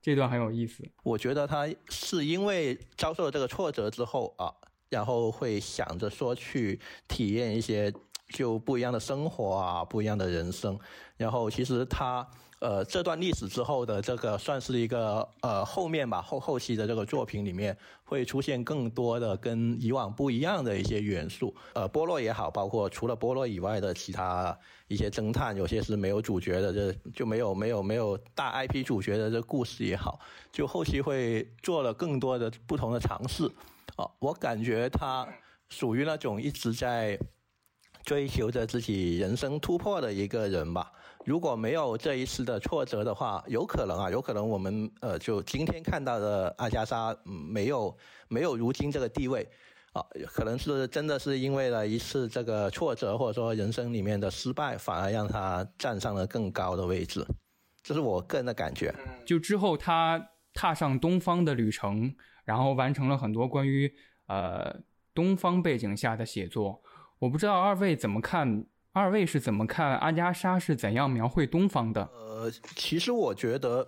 [0.00, 0.82] 这段很有意思。
[1.02, 4.52] 我觉得她是因为遭受了这个挫折之后啊，
[4.88, 7.92] 然后会想着说去体验一些
[8.28, 10.78] 就不一样的生活啊，不一样的人生。
[11.16, 12.26] 然后其实她。
[12.64, 21.54] 呃，这段历史之后的这个算是一个呃后面吧，后后期的这个作品里面会出现更多的跟以往不一样的一些元素。
[21.74, 30.18] 呃，波洛也好，包括除了波洛以外的其他一些侦探，有些是没有主角的，这就没有没有没有大 IP 主角的这故事也好，
[30.50, 33.44] 就后期会做了更多的不同的尝试。
[33.96, 35.28] 啊，我感觉他
[35.68, 37.18] 属于那种一直在
[38.04, 40.90] 追求着自己人生突破的一个人吧。
[41.24, 47.96] 如果没有这一次的挫折的话，有可能啊，有可能我们呃，就今天看到的阿加莎，没有
[48.28, 49.48] 没有如今这个地位，
[49.94, 57.24] 啊，可能是真的是因为了一次这个挫折，或者说人生里面的失败，反而让他站上了更高的位置，
[57.82, 58.94] 这是我个人的感觉。
[59.24, 63.90] 就之后他踏上东方的旅程，然后完成了很多关于
[64.26, 64.78] 呃
[65.14, 66.82] 东方背景下的写作，
[67.18, 68.66] 我不知道二位怎么看。
[68.94, 72.08] 二位是怎么看阿加莎是怎样描绘东方的？
[72.12, 73.84] 呃，其实我觉得，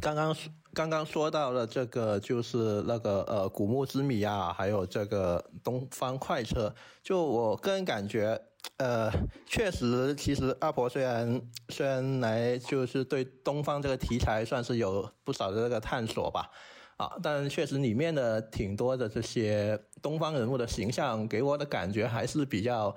[0.00, 0.34] 刚刚
[0.72, 6.68] 刚刚说到了这个，就是那个呃《古墓之谜》啊，还有这个《东方快车》，
[7.02, 8.40] 就我个人感觉，
[8.78, 9.12] 呃，
[9.46, 16.48] 确实，其实阿婆虽然虽然来就是对东方这个题材算是有不少的这个探索吧，
[16.96, 22.96] 啊，但确实里面的挺多的这些东方人物的形象，给我的感觉还是比较。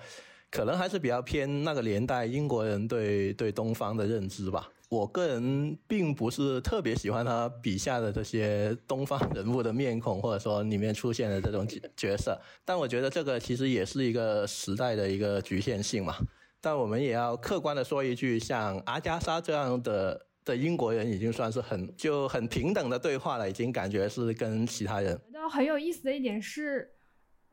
[0.56, 4.72] 可能还是比较偏那个年代英国人对对东方的认知吧。
[4.88, 12.40] 我个人并不是特别喜欢他笔下的这些东方人物的面孔，或者说里面出现的这种角色。
[12.64, 16.16] 但我觉得这个其实也是一个时代的一个局限性嘛。
[16.62, 25.50] 但我们也要客观的说一句，像阿加莎这样的的英国人，已经算是很就很平等的对话了，已经感觉是跟其他人觉得。
[25.50, 26.95] 很有意思的一点是。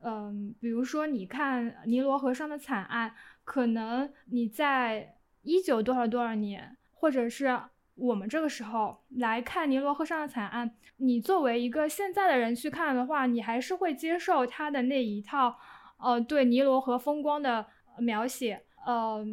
[0.05, 7.57] 嗯，比如说，你看尼罗河上的惨案，可能你在一九多少多少年，或者是
[7.95, 15.57] 我们这个时候来看尼罗河上的惨案，你作为一个现在的人去看的话，你还是会接受他的那一套，
[15.99, 17.65] 呃，对尼罗河风光的
[17.99, 19.25] 描写，呃，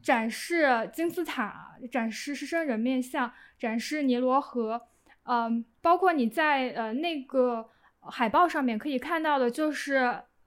[0.00, 4.80] 展示金字塔，展示狮身人面像，展示尼罗河，
[5.24, 7.68] 嗯，包括你在呃那个。
[8.10, 9.94] 海报上面可以看到的就是，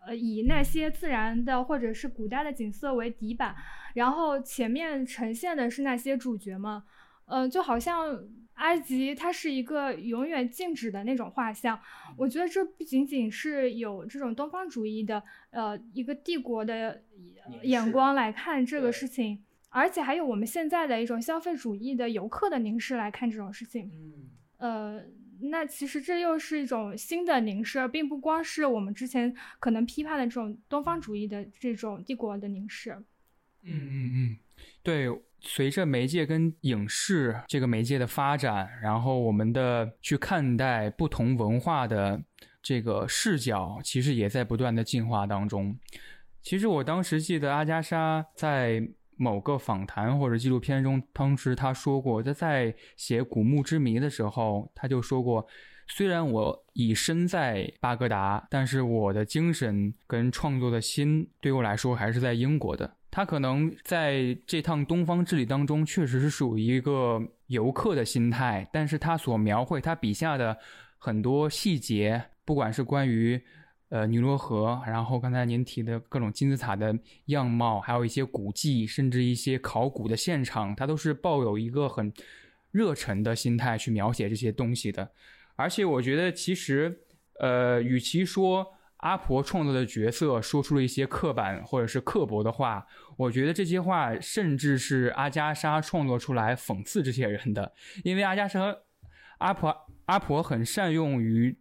[0.05, 3.55] 呃，以那些自然的或者是古代的景色为底板，
[3.95, 6.81] 然后前面呈现的是那些主角们，
[7.25, 8.17] 嗯，就好像
[8.53, 11.79] 埃及它是一个永远静止的那种画像。
[12.15, 17.01] 我觉得这不仅仅是有这种东方主义的，呃，一个帝国的
[17.63, 24.29] 眼光来看这个事情，而且还有我们现在的一种消费主义的游客的凝视来看这种事情，嗯
[24.59, 25.03] 呃。
[25.39, 32.91] 那其实这又是一种新的凝视，并不光是我们之前可能批判的这种东方主义的这种帝国的凝视。
[33.63, 34.37] 嗯嗯嗯，
[34.83, 35.07] 对，
[35.39, 42.23] 随着媒介跟影视这个媒介的发展，然后我们的去看待不同文化的
[42.61, 45.77] 这个视角，其实也在不断的进化当中。
[46.41, 48.89] 其实我当时记得阿加莎在。
[49.17, 55.45] 某个访谈或者纪录片中，当时他说过，他在写《古墓之谜》的时候，他就说过，
[55.87, 62.95] 虽然我已身在巴格达，但是我的精神跟创作的心对我来说还是在英国的。
[63.09, 70.55] 他可能在这趟东方之旅当中，确实是属于一个游客的心态，但是他所描绘他笔下的
[70.99, 73.41] 很多细节，不管是关于
[73.89, 82.11] 呃尼罗河，然后刚才您提的各种金字塔的样貌，还有一些古迹，甚至一些考古的现场，他都是抱有一个很
[82.71, 85.09] 热忱的心态去描写这些东西的。
[85.55, 86.99] 而且我觉得，其实
[87.39, 88.67] 呃，与其说
[88.97, 92.85] 阿婆创作的角色说出了一些刻板或者是刻薄的话，
[93.15, 97.73] 我觉得这些话甚至是阿加莎创作出来讽刺这些人的，
[98.03, 98.75] 因为阿加莎
[99.37, 99.73] 阿婆
[100.07, 101.57] 阿婆很善用于。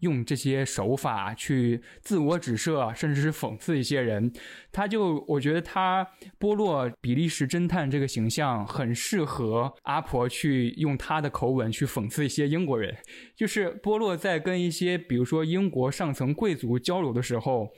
[0.00, 4.32] 用这些手法去自我指涉，甚至是讽刺一些人，
[4.70, 6.06] 他就我觉得他
[6.38, 12.96] 波洛比利时侦探这个形象很适合阿婆去用他的口吻去讽刺一些英国人。
[13.36, 17.68] 就是波洛在跟一些比如说英国上层贵族交流的时候，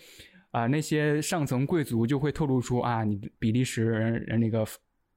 [0.51, 4.67] 啊，那些上层贵族就会透露出啊，你比利时人那个。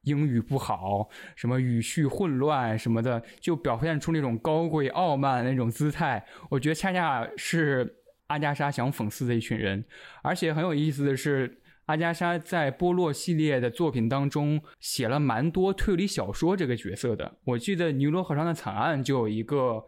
[0.03, 6.25] 英语不好，什么语序混乱什么的，就表现出那种高贵傲慢那种姿态。
[6.49, 9.83] 我觉得恰恰是阿加莎想讽刺的一群人。
[10.21, 17.37] 而且很有意思的是，阿加莎在波洛系列的作品当中写了蛮多推理小说这个角色的。
[17.45, 19.85] 我记得《尼罗河上的惨案》就有一个，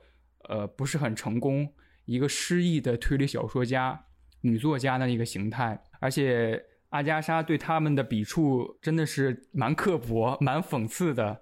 [0.48, 1.74] 呃，不是很成功，
[2.06, 4.06] 一个失意的推理小说家
[4.42, 6.64] 女作家的一个形态，而且。
[6.96, 11.42] 阿加莎对他们的笔触真的是蛮刻薄、蛮讽刺的，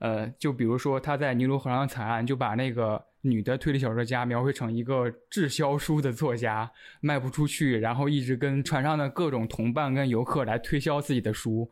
[0.00, 6.68] 呃，就比如说他在《尼罗河上惨案》就把那个女的推理小说家描绘成一个滞销书的作家，
[7.00, 11.70] 卖不出去，然后一直跟船上的各种同伴跟游客来推销自己的书，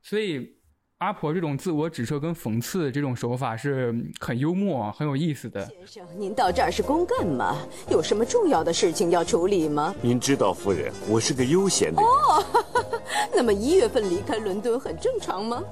[0.00, 0.55] 所以。
[0.98, 5.62] 阿婆这种自我指涉跟讽刺这种手法是很幽默、很有意思的。
[5.66, 7.58] 先生，您到这儿是公干吗？
[7.90, 9.94] 有什么重要的事情要处理吗？
[10.00, 12.10] 您知道，夫人，我是个悠闲的人。
[12.10, 12.42] 哦，
[13.30, 15.62] 那么一月份离开伦敦很正常吗？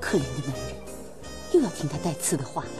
[0.00, 0.76] 可怜的男人，
[1.52, 2.70] 又要听他带刺的话了。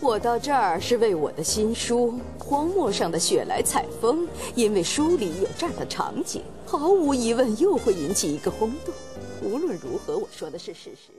[0.00, 4.24] 我到这儿是为我的新书《荒漠上的雪来采风》，
[4.56, 8.92] 因为书里有这样的场景，毫无疑问又会引起一个轰动。
[9.42, 11.12] 无论如何，我说的是事实。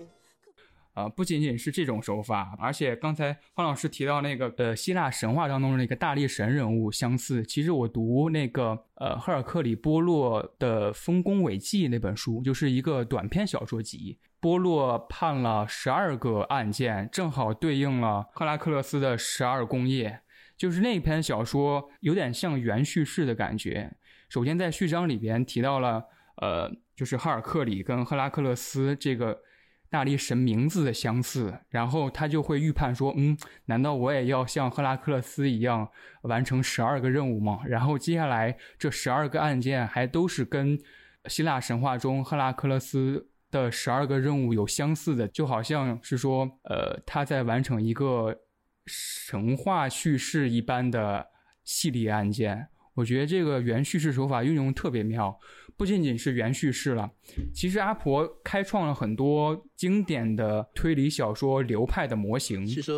[0.94, 7.46] 啊，不仅仅是这种手法，而且刚才方老师提到那个呃希腊神话当中的那个大力神人物相似。
[7.46, 14.20] 其实我读那个呃赫尔克里波洛的《丰功伟绩》那本书，就是一个短篇小说集。
[14.42, 20.20] 波洛判了十二个案件，正好对应了赫拉克勒斯的十二功业。
[20.58, 23.94] 就是那篇小说有点像原叙事的感觉。
[24.30, 26.06] 首先在序章里边提到了
[26.42, 26.70] 呃。
[26.94, 29.42] 就是哈尔克里跟赫拉克勒斯这个
[29.90, 33.36] 大力神名字的相似，然后他就会预判说，嗯，
[33.66, 35.90] 难道我也要像赫拉克勒斯一样
[36.24, 37.62] 完成十二个任务吗？
[37.66, 40.78] 然后接下来这十二个案件还都是跟
[41.26, 48.42] 希腊神话中赫拉克勒斯的十二个任务有相似的，就好像是说，呃，他在完成一个
[48.86, 51.30] 神话叙事一般的
[51.64, 52.68] 系列案件。
[53.02, 55.36] 我觉得这个原叙事手法运用特别妙。
[55.76, 57.10] 不仅仅是原叙事了，
[57.52, 62.64] 其实阿婆开创了很多经典的推理小说流派的模型。
[62.68, 62.92] 其实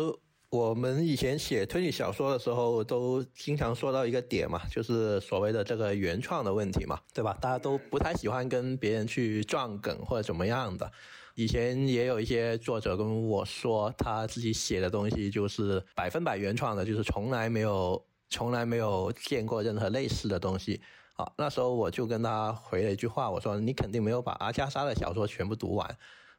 [0.50, 7.38] 我们以前写推理小说的时候，都经常说到一个点嘛，就是所谓的这个原创的问题嘛，对吧？
[7.40, 10.92] 大家都不太喜欢跟别人去撞梗或者怎么样的。
[11.36, 20.80] 以前也有一些作者跟我说，他自己写的东西就是百分百原创的，就是从来没有从来没有见过任何类似的东西。
[21.16, 25.88] 啊，那时候我就跟他回了一句话，我说你肯定没有把阿加莎的小说全部读完，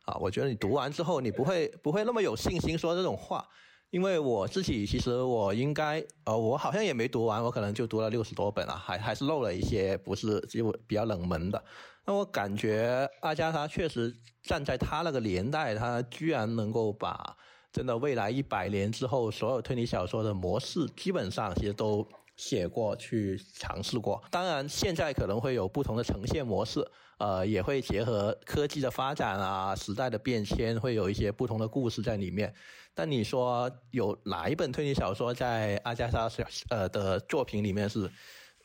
[0.04, 3.48] 啊，我觉得你读完之后你不会不会那么有信心说这种话，
[3.90, 11.64] 因为我自己其实我应该，呃，我好像也没读完，我可能就读了六十多本啊，还还是漏了一些不是就比较冷门的。
[12.06, 14.14] 那我感觉阿加莎确实
[14.44, 17.38] 站在他那个年代，他居然能够把
[17.76, 22.08] 真的未来一百年之后所有推理小说的模式，基本上其实都。
[22.38, 26.86] 写过去尝试过，当然现在可能会有不同的呈现模式，
[27.18, 32.54] 呃，也会结合科技的发展啊，时代的变迁，会有一些不同的故事在里面。
[32.94, 38.12] 但你说有哪一本推理小说在阿加莎小呃的作品里面是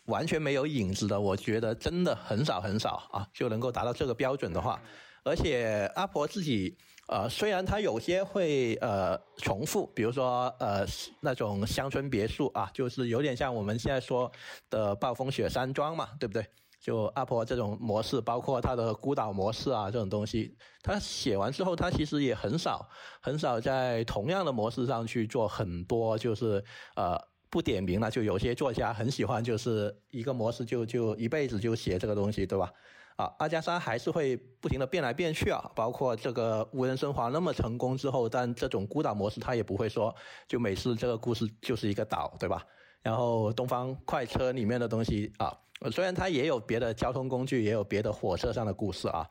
[0.06, 1.20] 完全没有影子的？
[1.20, 4.82] 我觉得真的很少很少啊，就能够达到这个标准的话，
[5.22, 6.76] 而且阿婆自己。
[7.10, 10.86] 呃，虽然它有些会呃重复，比如说呃
[11.18, 14.30] 那种乡村别墅啊，就是有点像我们现在说
[14.70, 16.46] 的暴风雪山庄嘛，对不对？
[16.80, 22.88] 就阿婆这种模式，包括它的孤岛模式啊这种东西，他写完之后，他其实也很少
[23.20, 32.72] 很少在同样的模式上去做很多，就是呃不点名了，就有些作家很喜欢，就是一个模式就就一辈子就写这个东西，对吧？
[33.20, 40.14] 啊，阿加莎还是会不停的变来变去啊，包括这个无人生还那么成功之后，但这种孤岛模式他也不会说，
[40.48, 42.64] 就每次这个故事就是一个岛，对吧？
[43.02, 45.54] 然后东方快车里面的东西啊，
[45.92, 49.28] 虽然它也有别的交通工具，也有别的火车上的故事啊。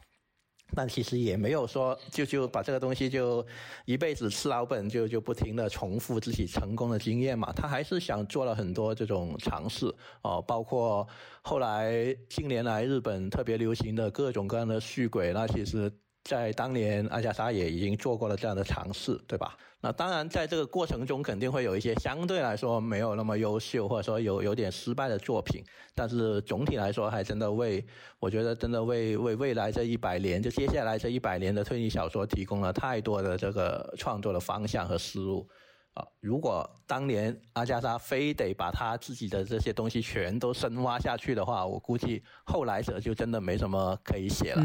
[0.76, 3.46] 但其实也没有说就就把这个东西就
[3.86, 7.52] 一辈子吃老本，就就不停的重复自己成功的经验嘛。
[7.54, 11.08] 他还是想做了很多这种尝试哦，包括
[11.42, 15.92] 后来近年来日本特别流行的各种各样的续轨，那其实。
[16.30, 19.58] 在当年，阿加莎也已经做过了这样的尝试，对吧？
[19.82, 25.64] 那当然，在这个过程中，肯定会有一些相对来说没有那么优秀，或者说有有点失败的作品。
[25.96, 27.84] 但是总体来说，还真的为
[28.20, 35.50] 我觉得真的为为未来这一百年，就接下来这一百年的推理小说提供了太多的这个创作的方向和思路。
[35.96, 44.64] 啊，如果当年阿加莎非得把他自己的这些东西全都深挖下去的话，我估计后来者就真的没什么可以写了。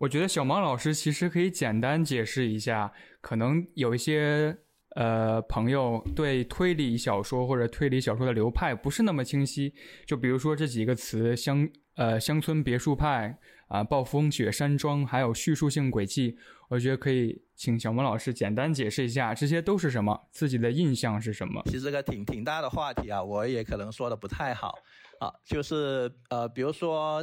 [0.00, 2.90] 我觉得小芒老师其实可以简单解释一下，
[3.20, 4.56] 可能有一些
[4.96, 9.74] 呃朋友对推理小说或者推理小说的流派不是那么清晰，
[10.06, 13.38] 就比如说这几个词乡呃乡村别墅派
[13.68, 16.34] 啊暴风雪山庄，还有叙述性轨迹，
[16.70, 17.42] 我觉得可以。
[17.60, 20.18] 请小孟老师简单解释一下，这些都是什么？
[20.30, 21.60] 自己的印象是什么？
[21.66, 24.78] 其实这个挺挺大的话题啊，我也可能说的不太好
[25.18, 25.30] 啊。
[25.44, 27.22] 就是呃，比如说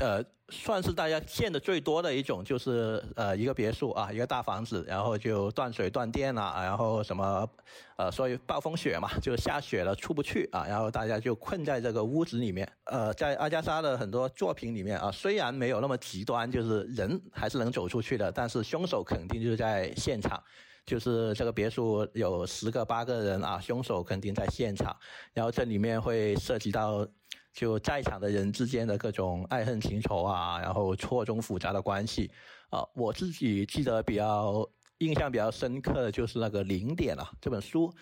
[0.00, 7.48] 呃，算是大家见的最多的一种，就是呃，一个别墅啊，一个大房子，然后就断水断电了，然后什么
[7.96, 12.70] 呃，所以暴风雪嘛，就下雪了出不去啊，然后大家就困在这个屋子里面。
[12.84, 20.42] 呃，在阿加莎的很多作品里面啊，虽然没有那么极端，就是人还是能走出去的，但是凶手肯定就是在现场。
[20.84, 24.94] 就是这个别墅有十个八个人啊，凶手肯定在现场。
[25.32, 27.06] 然后这里面会涉及到
[27.52, 32.30] 就在场的人之间的各种爱恨情仇啊，然后错综复杂的关系
[32.70, 32.82] 啊。
[32.94, 37.92] 我自己记得比较印象比较深刻的就是那个零点啊，这本书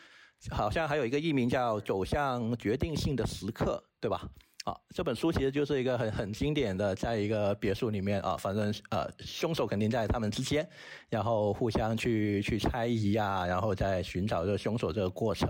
[0.50, 4.28] 好像还有一个译名叫《走向决定性的时刻》，对吧？
[4.64, 10.68] 啊，这本书其实就是一个很很经典的，在一个别墅里面啊，反正呃，凶手肯定在他们之间，
[11.08, 15.48] 然后互相去去猜疑啊，然后再寻找这个凶手这个过程。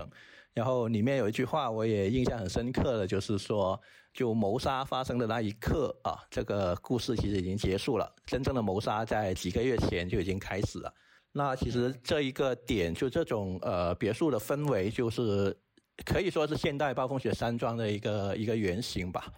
[0.53, 3.79] 然后里面有一句话我也印象很深刻的，就是说，
[4.13, 10.93] 就谋杀发生的那一刻啊，这个故事其实已经结束了，真正的谋杀在几个月前就已经开始了。
[11.31, 15.57] 那其实这一个点，就这种呃别墅的氛围，就是。
[16.03, 19.31] 可以说是现代暴风雪山庄的一个一个原型吧。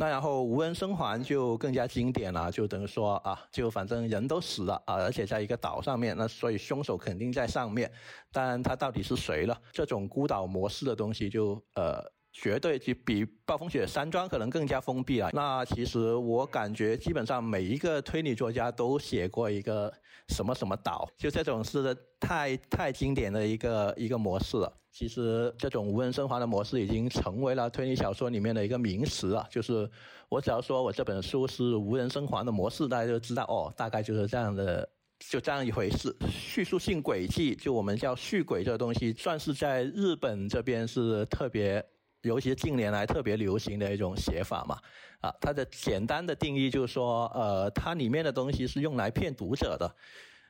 [0.00, 7.90] 那然后无人生还就更加经典了，就等于说啊，就反正人都死了啊，而且在一个岛上面，那所以凶手肯定在上面。
[8.30, 9.60] 但他到底是谁了？
[9.72, 12.02] 这种孤岛模式的东西就呃。
[12.32, 15.30] 绝对就比暴风雪山庄可能更加封闭了。
[15.32, 19.92] 那其实我感觉，基本上每一个推理作家都写过一个
[20.28, 24.72] 什么什么岛，就这种是太太经典的一个一个模式了。
[24.90, 29.46] 其实这种无人生还的模式已经成为了推理小说里面的一个名词了。
[29.50, 29.88] 就是
[30.28, 36.14] 我只要说我这本书是无人生还的模式，大家就知道哦，大概就是这样的，就这样一回事。
[36.28, 41.84] 叙述性轨迹，就我们叫续轨这个东西，算是在日本这边是特别。
[42.22, 44.78] 尤其近年来特别流行的一种写法嘛，
[45.20, 49.94] 啊，它的简单的定义就是说，呃，它里面的东西是用来骗读者的，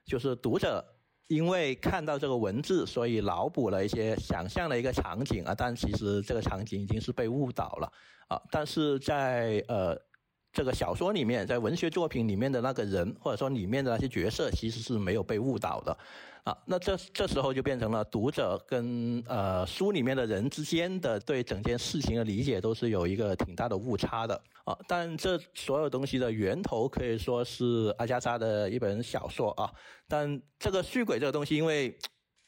[0.05, 0.85] 就是读者
[1.27, 7.93] 因为看到这个文字，所以脑补了一些想象的一个场景啊，但其实这个场景已经是被误导了
[8.29, 9.99] 啊，但是在呃。
[10.53, 15.97] 这个小说里面，在文学作品里面的那个人，或者说里面的那些角色，其实是没有被误导的，
[16.43, 24.35] 啊，那这这时候就变成了读者跟呃书里面的人之间的对整件事情的理解都是有一个挺大的误差的，
[24.65, 29.71] 啊，但这所有东西的源头可以说是阿加莎的一本小说啊，
[30.09, 31.97] 但这个续轨这个东西，因为。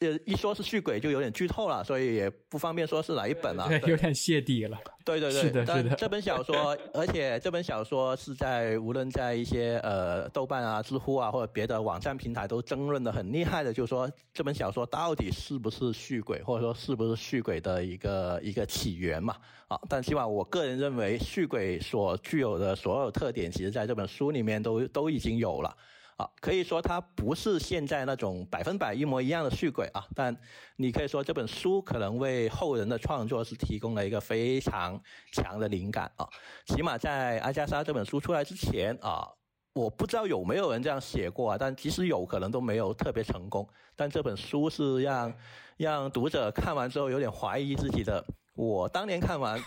[0.01, 3.69] 呃，一说是续鬼就有点剧透了，所以也不方便说是哪一本了。
[3.69, 4.79] 对，有点泄底了。
[5.05, 5.95] 对对对，是的，是的。
[5.95, 19.37] 这本小说，而且这本小说是在无论在一些呃豆瓣啊、知乎啊或者别的网站平台都争论的很厉害的，就是说这本小说到底是不是续鬼，或者说是不是续鬼的一个一个起源嘛？
[19.69, 25.77] 啊，但起码我个人认为，续鬼所具有的所有特点，其实在这本书里面都都已经有了。
[26.21, 30.37] 啊，可以说它不是现在那种百分百一模一样的续轨啊，但
[30.77, 35.01] 你可以说这本书可能为后人的创作是提供了一个非常
[35.33, 36.29] 强的灵感啊。
[36.67, 39.27] 起码在阿加莎这本书出来之前啊，
[39.73, 43.67] 我不知道有没有人这样写过啊，但即使有可能都没有特别成功。
[43.97, 45.35] 但这本书是让
[45.79, 48.23] 让读者看完之后有点怀疑自己的。
[48.61, 49.59] 我当年看完，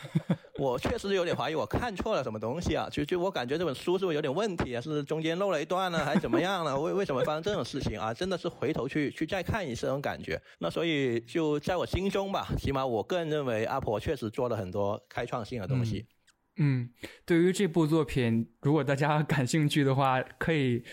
[0.59, 2.87] 我确实有点怀疑，我看错了什么东西啊？
[2.91, 4.79] 就就我感觉这本书是不是有点问题啊？
[4.79, 6.79] 是中间漏了一段呢，还是怎么样呢？
[6.79, 8.13] 为为什么发生这种事情啊？
[8.13, 10.39] 真的是回头去去再看一次那种感觉。
[10.59, 16.05] 那所以就在我心中吧，起码我个人认为阿婆确实做了很多开创性的东西。
[16.57, 16.87] 嗯，
[17.25, 20.83] 对于这部作品，如果大家感兴趣的话，可以。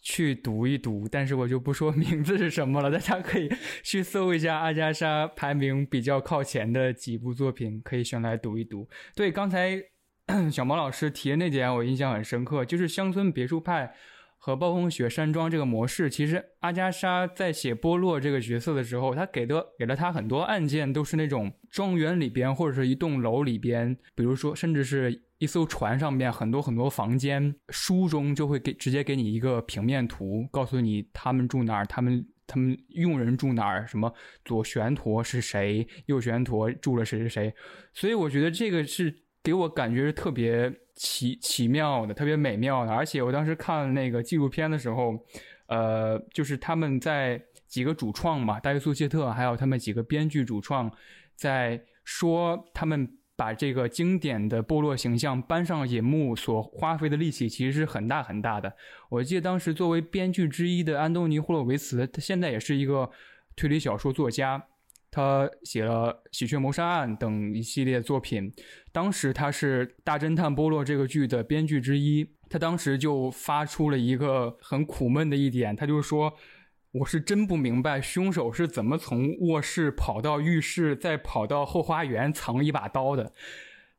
[0.00, 3.50] 去读一读，但是我就不说名字是什么了，大家可以
[3.82, 8.88] 去搜一下阿加莎排名比较靠前的几部作品，可以选来读一读。
[9.14, 9.82] 对，刚才
[10.50, 13.94] 小毛老师提的那点，我印象很深刻，就是乡村别墅派。
[14.40, 34.12] 和暴风雪山庄这个模式，其实阿加莎在写波洛这个角色的时候，他给的给了他很多案件，都是那种庄园里边或者是一栋楼里边，比如说甚至是一艘船上面很多很多房间，书中就会给直接给你一个平面图，告诉你他们住哪儿，他们他们佣人住哪儿，什么
[34.44, 37.54] 左旋陀是谁，右旋陀住了谁谁谁，
[37.94, 40.72] 所以我觉得这个是给我感觉是特别。
[41.00, 45.14] 奇奇妙的，特别美妙的，而且我当时看那个纪录片的时候，
[45.68, 50.92] 呃，就是他们在几个主创嘛，大卫·苏切特，还有他们几个编剧主创，
[51.36, 53.08] 在说他们
[53.38, 58.74] 把这个经典的部落形象搬上银幕所花费的力气其实是很大很大的。
[59.08, 63.08] 我记得当时作为编剧之一的安东尼·霍洛维茨，他现在也是一个
[63.54, 64.64] 推理小说作家。
[65.10, 68.52] 他写了《喜鹊谋杀案》等一系列作品，
[68.90, 72.28] 当时他是《大侦探波洛》这个剧的编剧之一。
[72.50, 76.34] 他当时就发出了一个很苦闷的一点，他就说
[76.92, 83.32] ：“我是真不明白凶手是怎么从卧室跑到浴室，再跑到后花园藏一把刀的。”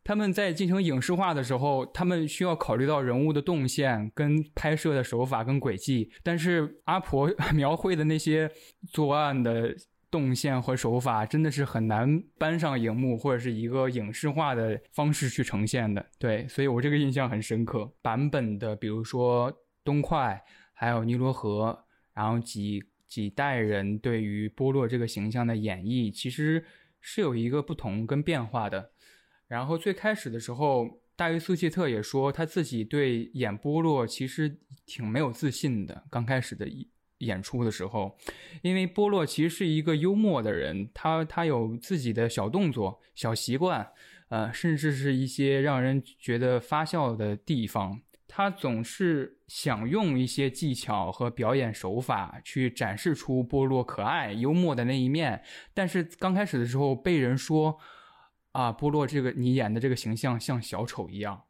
[0.04, 8.50] 他们在进行影视化的时候，他们需要考虑到人物的动线、跟拍摄的手法、跟轨迹，但是阿婆 描绘的那些
[8.92, 9.76] 作案的。
[10.12, 17.88] 动线和手法真的是很难搬上荧幕或者是一个影视化的方式去呈现的，对，所以我这个印象很深刻。
[18.02, 21.86] 版本的，比如说东快，还有尼罗河，
[22.20, 26.66] 然后几几代人对于波洛这个形象的演绎，其实
[27.00, 28.92] 是有一个不同跟变化的。
[29.48, 36.68] 然后最开始的时候，大卫苏切特也说他自己对演波洛其实挺没有自信的，刚开始的。
[37.20, 38.18] 演出的时候，
[38.62, 43.86] 因为波洛其实是一个幽默的人，他他有自己的小动作、小习惯，
[44.30, 48.02] 呃，甚至是一些让人觉得发笑的地方。
[48.32, 55.42] 他总是想用一些技巧和表演手法去展示出波洛可爱、幽默的那一面。
[55.74, 57.78] 但是刚开始的时候被人说，
[58.52, 61.42] 啊，波洛这个你演的这个形象像小丑一样。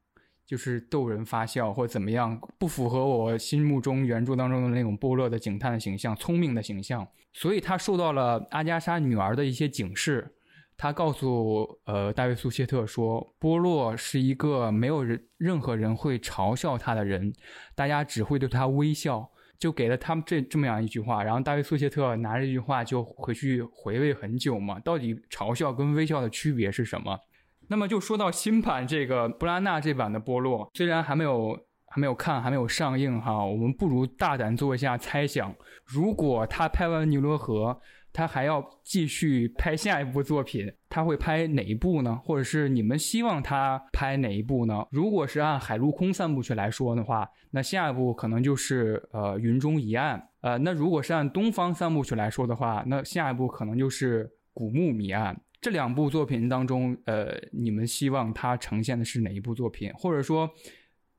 [0.46, 10.34] 就是逗人发笑或怎么样，不符合我心目中原著当中的那种波洛的警探的形象、聪明的形象，所以他受到了阿加莎女儿的一些警示。
[10.82, 17.34] 他告诉呃大卫苏切特说，波洛是一个没有人任何人会嘲笑他的人，
[17.76, 21.22] 大家只会对他微笑，就给了他们这这么样一句话。
[21.22, 27.20] 然后大卫苏切特拿着这句话就回去回味很久嘛，到底嘲笑跟微笑的区别是什么？
[27.68, 35.54] 那么就说到新版这个布拉纳这版的波洛，虽然还没有还没有看，还没有上映哈，我们不如大胆做一下猜想：
[35.84, 37.74] 如果他拍完《尼罗河》，
[38.12, 42.20] 他还要继续拍下一部作品，他会拍哪一部呢？
[42.24, 44.86] 或者是你们希望他拍哪一部呢？
[44.92, 50.20] 如果是按《海陆空三部曲》来说的话，那下一部可能就是呃《云中疑案》。
[50.42, 55.36] 呃，那如果是按《东方三部曲》来说的话，那下一步可能就是《古墓谜案》。
[55.62, 59.92] 这两部作品当中，呃，你们希望他呈现的是哪一部作品？
[59.94, 60.50] 或者说，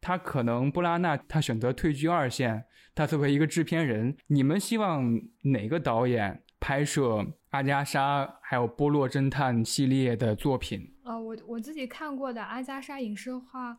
[0.00, 2.64] 他可能布拉纳他选择退居二线，
[2.94, 10.94] 他作为一个制片人，你们希望哪个导演拍摄阿加莎还有波洛侦探系列的作品？
[11.02, 13.78] 呃，我我自己看过的阿加莎影视化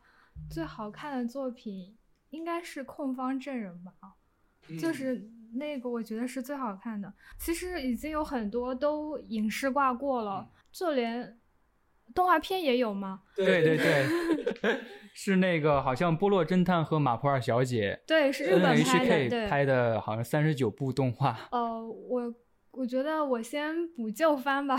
[0.50, 1.96] 最好看的作品
[2.32, 4.16] 应该是《控方证人》吧，
[4.80, 5.30] 就是。
[5.54, 7.14] 那个我觉得是最好看的。
[7.38, 11.38] 其实已经有很多都影视挂过了，就连
[12.16, 13.24] 动画片也有吗？
[13.36, 14.08] 对对对，
[15.14, 18.00] 是那个好像《波洛侦探》和《马普尔小姐》。
[18.08, 21.38] 对，是日本拍的，拍的好像三十九部动画。
[21.52, 22.34] 呃，我
[22.72, 24.78] 我觉得我先补旧番吧，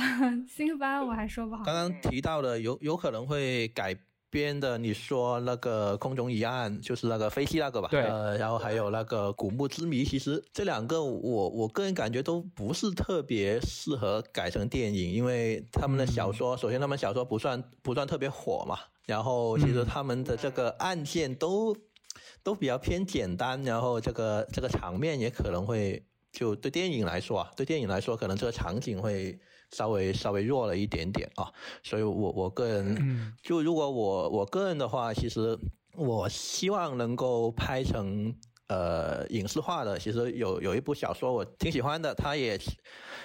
[0.49, 1.63] 新番我还说不好。
[1.65, 3.97] 刚刚提到的有有可能会改。
[4.33, 7.89] 编的，你说那个空中疑案就是那个飞机那个吧？
[7.91, 8.01] 对。
[8.05, 21.77] 呃，然后还有那个古墓之谜，其实这两个我我个人感觉都不是特别适合改成电影，因为他们的小说，首先他们小说不算不算特别火嘛，然后其实他们的这个案件都
[22.43, 26.03] 都比较偏简单，然后这个这个场面也可能会
[26.33, 29.39] 就对电影来说啊，对电影来说可能这个场景会
[29.71, 31.53] 稍微稍微弱了一点点啊，
[31.83, 35.59] 所以我我个人就如果我我个人的话，其实
[35.97, 38.35] 我希望能够拍成。
[38.69, 42.59] 呃，影视化的其实有有一部小说我挺喜欢的，它也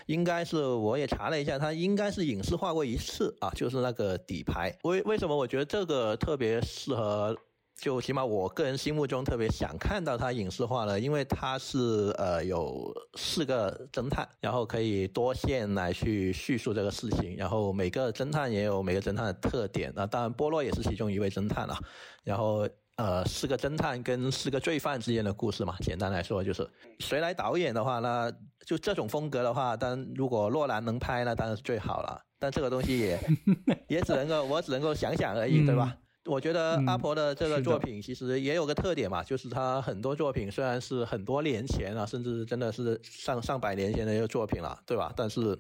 [0.08, 4.78] 应该是我也查了一下，它应该是影视化过一次啊，就是那个底牌。
[4.84, 7.34] 为为什么我觉得这个特别适合？
[7.78, 11.00] 就起码我个人心目中特别想看到它影视化呢？
[11.00, 19.94] 因为它是呃有四个侦探，然后可以多线来去叙述这个事情，然后每个侦探也有每个侦探的特点。
[19.96, 21.78] 那当然波洛也是其中一位侦探了，
[22.24, 22.68] 然后。
[22.98, 26.68] 呃，四个侦探跟四个罪犯之间的故事嘛，简单来说就是
[26.98, 28.28] 谁来导演的话，那
[28.66, 32.20] 就这种风格的话，但如果洛兰能拍，那当然是最好了。
[32.40, 33.20] 但这个东西也
[33.88, 35.96] 也只能够我只能够想想而已，对吧？
[36.28, 45.12] 我觉得阿婆的这个作品其实也有个特点嘛，就是她很多作品虽然是很多年前啊，甚至真的是上上百年前的一个作品了，对吧？
[45.16, 45.58] 但是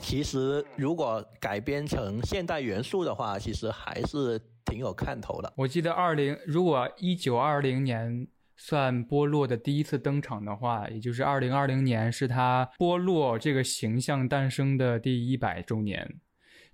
[0.00, 4.40] 其实如果改编成现代元素的话，其实还是。
[4.64, 5.52] 挺有看头的。
[5.56, 8.26] 我记得二零，如果一九二零年
[8.56, 16.20] 算波洛的第一次登场的话，也就是二零二零年是他波洛这个形象诞生的第一百周年。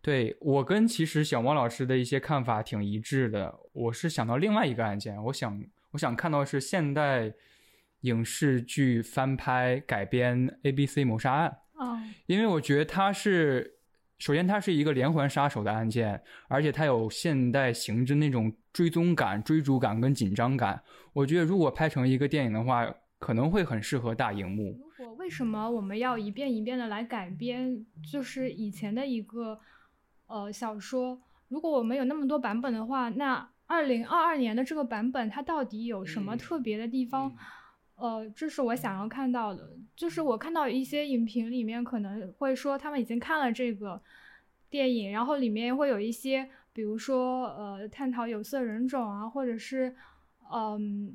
[0.01, 3.55] 对我跟其实小猫老师的一些看法挺一致的。
[3.72, 7.32] 我是想到另外一个案件，我想我想看到是现代
[8.03, 13.74] 影视剧翻拍改编《A B C 谋杀案》啊，因为我觉得它是。
[14.20, 20.82] 首先，它是一个连环杀手的案件，而且它有现代刑侦那种追踪感、追逐感跟紧张感。
[21.12, 24.76] 我觉得如果拍成一个电影的话，可能会很适合大荧幕。
[24.99, 29.61] 如果为什么我们要一遍一遍的来改编，就是以前的一个
[30.29, 31.20] 呃小说？
[31.49, 37.35] 如果我们有那么多版本的话，那二零二二年的这个版本它到底有什么特别的地方？
[37.97, 44.01] 呃，这是我想要看到的，就是我看到一些影评里面可能会说他们已经看了这个
[44.70, 49.97] 电影，然后里面会有一些，比如说呃，探讨有色人种啊，或者是
[50.53, 51.12] 嗯，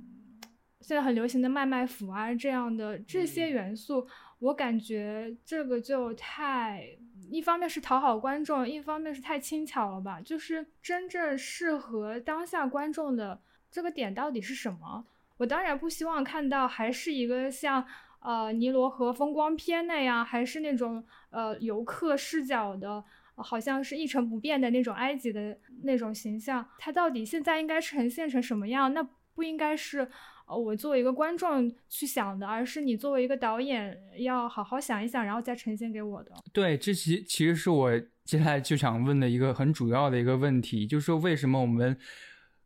[0.82, 4.05] 现在很流行的麦麦腐啊这样的这些元素，
[4.44, 6.86] 我感觉这个就太，
[7.30, 13.39] 一方面是讨好观众，一方面是太轻巧了吧，就是真正适合当下观众的
[13.72, 15.06] 这个点到底是什么？
[15.38, 17.86] 我当然不希望看到还是一个像
[18.20, 23.02] 呃尼罗河风光片那样，还是那种呃游客视角的，
[23.36, 26.68] 好像是一成不变的那种埃及的那种形象。
[26.78, 28.94] 它到底现在应该呈现成什么样？
[28.94, 29.02] 那
[29.34, 30.10] 不应该是
[30.46, 36.32] 呃我作为一个观众去想的，而是你作为一个导演要好好想一想，然后再呈现给我的。
[36.52, 41.98] 对，这其其实是我接下来就想问的一个很主要的一个问题，就是说为什么我们。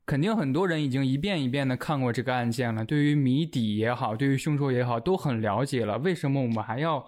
[0.09, 5.97] 肯定很多人已经一遍一遍的看过这个案件了，对于谜底也好，对于凶手也好，都很了解了。
[5.97, 7.05] 为什么我们还要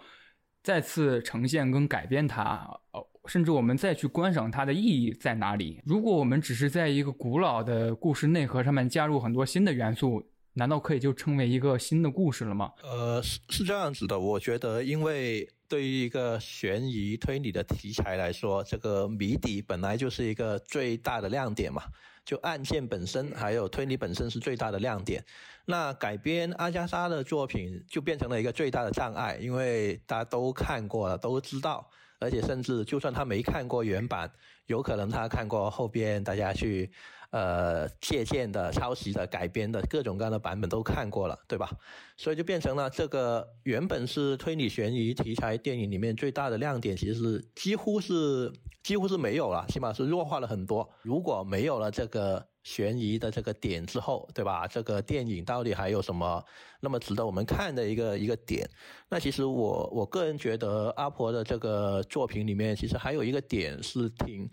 [0.62, 2.70] 再次呈现跟改变它？
[2.92, 5.82] 哦，甚至我们再去观赏它的意义在哪里？
[5.86, 10.22] 如果我们只是在一个古老的故事内核上面加入很多新的元素，
[10.60, 12.70] 难道可以就称为一个新的故事了吗？
[12.84, 14.20] 呃，是是这样子的。
[14.20, 21.84] 我觉得，因为对于一个悬疑推理的题材来说，这个谜底本来就是一个最大的亮点嘛。
[22.26, 25.24] 就案件本身，还有推理本身是最大的亮点。
[25.64, 31.90] 那改编阿加莎的作品就变成了一个最大的障碍，因为大家都看过了，都知道，
[32.20, 34.30] 而且甚至就算他没看过原版，
[34.68, 36.92] 有可能他看过后边大家去。
[37.32, 41.70] 呃，借鉴的、抄袭的、改编的各种各样的版本都看过了，对吧？
[42.18, 48.52] 所以就变成了这个原本是推理悬疑题材电影里面最大的亮点，其实几乎是
[48.82, 50.90] 几乎是没有了，起码是弱化了很多。
[51.04, 54.68] 如果没有了这个悬疑的这个点之后，对吧？
[54.68, 56.44] 这个电影到底还有什么
[56.82, 58.68] 那么值得我们看的一个一个点？
[59.08, 64.50] 那其实我我个人觉得阿婆的这个作品里面，其实还有一个点是挺。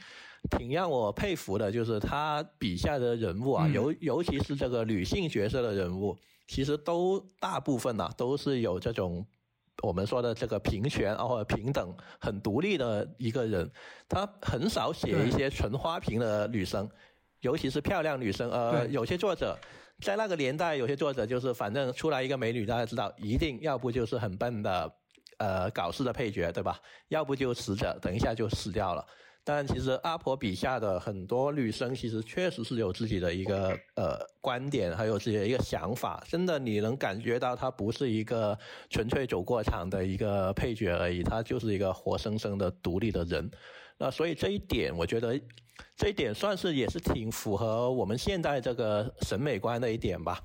[0.50, 6.16] 挺让我佩服的，就是他笔下的人物啊，尤尤其是这个女性角色的人物，
[6.46, 9.26] 其实都大部分呐都是有这种
[9.82, 13.70] 我们说的这个平权啊或者平等、很独立的一个人。
[14.08, 16.88] 他很少写一些纯花瓶的女生，
[17.40, 18.50] 尤其是漂亮女生。
[18.50, 19.58] 呃，有些作者
[20.00, 24.92] 在那个年代，有些作者就是反正出来一个美女，大家知道一定要不就是很笨的
[25.38, 26.80] 呃搞事的配角，对吧？
[27.08, 29.06] 要不就死者，等一下就死掉了。
[29.48, 36.20] 但其实阿婆笔下的很多女生，其实确实是有自己的一个呃观点，还有自己的一个想法。
[36.28, 38.58] 真的，你能感觉到她不是一个
[38.90, 43.48] 纯粹走过场的一个配角而已，她就是一个活生生的独立的人。
[43.96, 45.40] 那所以这一点，我觉得
[45.96, 50.42] 这一点算是也是挺符合我们现在这个审美观的一点吧。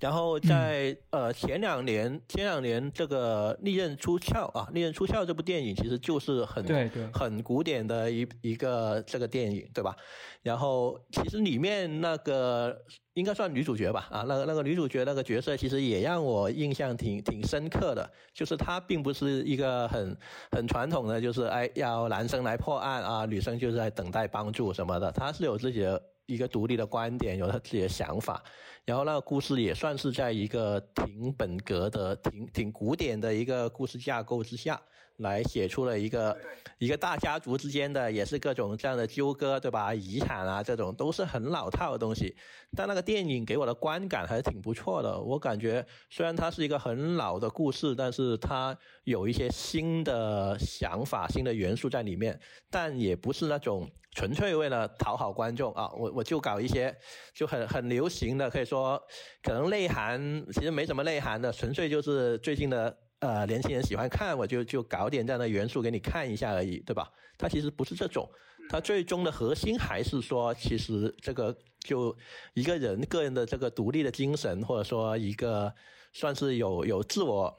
[0.00, 9.96] 然后在呃前两年，前两年这个《利刃出鞘》啊，《利刃出鞘》这部电影其实就是很对对很古典的一一个这个电影，对吧？
[10.42, 12.76] 然后其实里面那个
[13.14, 20.16] 应该算女主角吧，啊，那个那个女主角那个角色其实也让我印象挺挺深刻的，就是她并不是一个很
[20.50, 28.42] 很传统的，就是哎要男生来破案啊，女生就是在等待帮助什么的，她是有自己的一个独立的观点，有他自己的想法。
[28.84, 34.80] 然后那个故事也算是在一个挺本格的、挺挺古典的一个故事架构之下
[35.18, 36.36] 来写出了一个
[36.78, 39.94] 一个大家族之间的也是各种这样的纠葛，对吧？
[39.94, 42.36] 遗产啊，这种都是很老套的东西。
[42.76, 45.20] 但那个电影给我的观感还是挺不错的。
[45.20, 52.38] 我感觉虽然它是一个很老的故事，但是它有一些新的想法、新的元素在里面，
[52.70, 53.90] 但也不是那种。
[54.16, 56.96] 纯粹为了讨好观众啊，我我就搞一些
[57.34, 58.96] 就很很流行的，可以说
[59.42, 67.10] 可能内涵其实没什么内涵的，纯粹就是最近的呃年轻人喜欢看，我就就搞点这样的元素给你看一下而已，对吧？
[67.38, 68.28] 它其实不是这种，
[68.68, 72.14] 它最终的核心还是说，其实这个就
[72.52, 75.72] 一个人个人的这个独立的精神，或者说一个
[76.12, 77.56] 算是有有自我。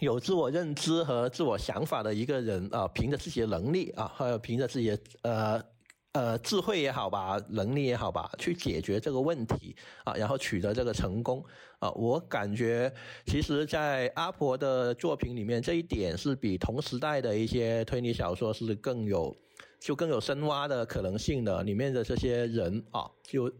[0.00, 5.64] 有自我认知和自我想法的一个人啊，凭着自己的能力啊，还有凭着自己的呃
[6.16, 11.44] 呃智慧也好吧，能力也好吧，去解决这个问题啊，然后取得这个成功
[11.78, 12.90] 啊，我感觉
[13.26, 19.36] 其实，在阿婆的作品里面，这一点是比同时代的一些推理小说是更有
[19.78, 23.52] 就更有深挖的可能性的，里面的这些人啊，就。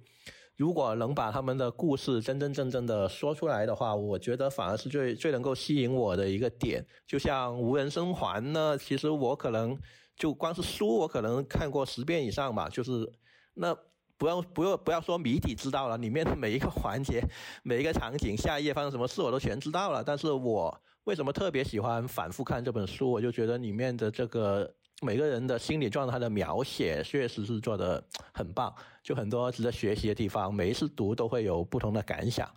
[0.58, 6.82] 如果能把他们的故事真真正正的说出来的话，我觉得反而是最最能够吸引我的一个点。
[7.06, 9.78] 就像《无人生还》呢，其实我可能
[10.16, 12.68] 就光是书，我可能看过十遍以上吧。
[12.68, 13.08] 就是
[13.54, 13.76] 那
[14.16, 17.22] 不要不要不要说谜底知道了，里面的每一个环节、
[17.62, 20.02] 每一个场景、下一页发生什么事我都全知道了。
[20.02, 23.10] 但是我为什么特别喜欢反复看这本书？
[23.10, 24.74] 我就觉得里面的这个。
[25.02, 28.02] 每个人的心理状态的描写确实是做的
[28.32, 30.52] 很棒，就很多值得学习的地方。
[30.54, 32.50] 每一次读都会有不同的感想。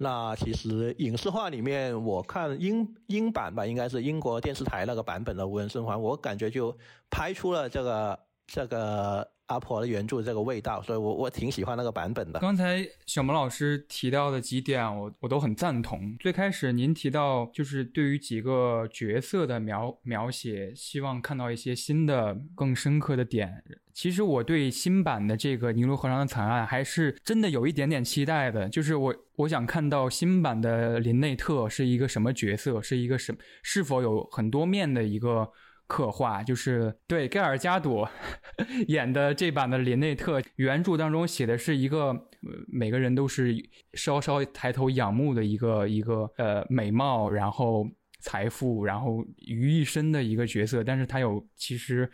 [0.00, 6.76] 那其实影视化里面，我看英英版吧，应该是英国电视台那个版本的《无人生还》，我感觉就
[7.10, 8.16] 拍出了这个
[8.48, 9.30] 这个。
[9.48, 12.38] 阿婆的原著这个味道，所以我我挺喜欢那个版本的。
[12.38, 16.14] 刚才小萌老师提到的几点，我我都很赞同。
[16.20, 23.64] 最开始您提到就是对于几个角色的描描写，希望看到一些新的、更深刻的点。
[23.94, 35.50] 其实我对新版的这个《尼罗河上的惨案》还是真的有一点点期待的，就是我我想看到新版的林内特是一个什么角色，是一个什是否有很多面的一个。
[35.88, 38.08] 刻画就是对盖尔加朵
[38.86, 42.28] 演的这版的林内特，原著当中写的是一个
[42.68, 43.56] 每个人都是
[43.94, 47.88] 稍稍抬头仰慕的一个一个呃美貌，然后
[48.20, 52.08] 财富，然后于一身的一个角色，但是他有其实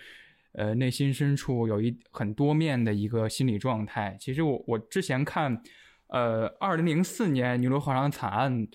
[0.53, 4.17] 呃内心深处有一很多面的一个心理状态。
[4.21, 5.61] 其实我我之前看
[6.07, 8.67] 呃二零零四年尼罗河上惨案。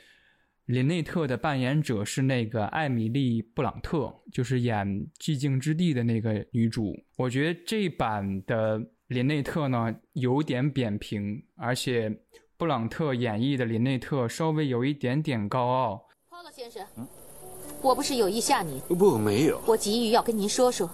[0.70, 4.88] 林内特的扮演者是那个艾米丽·布朗特，就是演
[5.20, 6.96] 《寂静之地》的那个女主。
[7.18, 12.16] 我觉得这版的林内特呢有点扁平，而且
[12.56, 16.08] 布朗特演绎的林内特稍微有一点点高傲。
[16.30, 17.08] 帕洛先生，嗯
[17.82, 19.60] 我不是有意吓您，不，没有。
[19.66, 20.88] 我急于要跟您说说，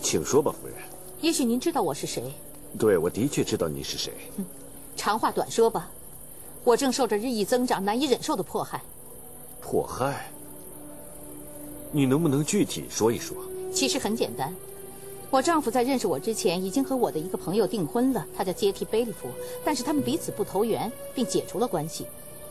[0.00, 0.76] 请说吧，夫人。
[1.20, 2.32] 也许您知道我是谁？
[2.78, 4.14] 对，我的确知道你是谁。
[4.96, 5.90] 长话短说吧。
[6.64, 8.80] 我正受着日益增长、难以忍受的迫害。
[9.60, 10.30] 迫害？
[11.90, 13.36] 你能不能具体说一说？
[13.72, 14.54] 其实很简单，
[15.30, 19.28] 我丈夫在认识我之前，已经和我的一个朋友订婚了，他叫杰提·贝利夫。
[19.64, 22.06] 但是他们彼此不投缘，并解除了关系。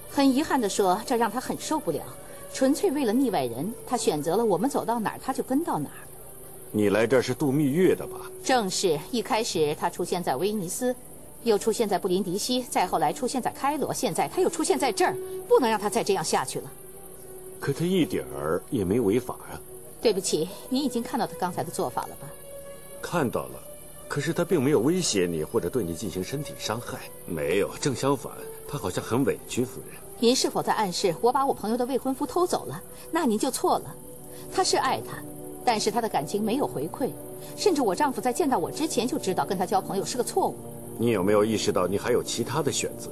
[0.09, 2.01] 很遗憾地说，这让他很受不了。
[2.53, 6.03] 纯粹为了腻歪人，他选择了我们走到哪儿，他就跟到哪儿。
[6.72, 8.30] 你来这儿是度蜜月的吧？
[8.43, 8.99] 正是。
[9.09, 10.95] 一开始他出现在威尼斯。
[11.43, 15.15] 又出现在布林迪西，再后来出现在开罗，现在他又出现在这儿，
[15.47, 16.71] 不能让他再这样下去了。
[17.59, 19.59] 可他一点儿也没违法啊！
[20.01, 22.27] 对不起，您已经看到他刚才的做法了吧？
[23.01, 23.59] 看到了，
[24.07, 28.31] 可是他并没有威胁你或者对你进行身体伤害，没有，正相反，
[28.67, 29.63] 他好像很委屈。
[29.63, 32.81] 夫人，您是否在暗示我把我朋友的未婚夫偷走了？
[33.11, 33.95] 那您就错了。
[34.53, 35.17] 他是爱他，
[35.63, 37.11] 但是他的感情没有回馈，
[37.55, 40.55] 甚至我丈夫在见到我之前就知道跟他交朋友是个错误。
[40.99, 43.09] 你有没有意识到，你还有其他的选择？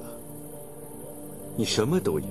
[1.58, 2.28] 你什么都有，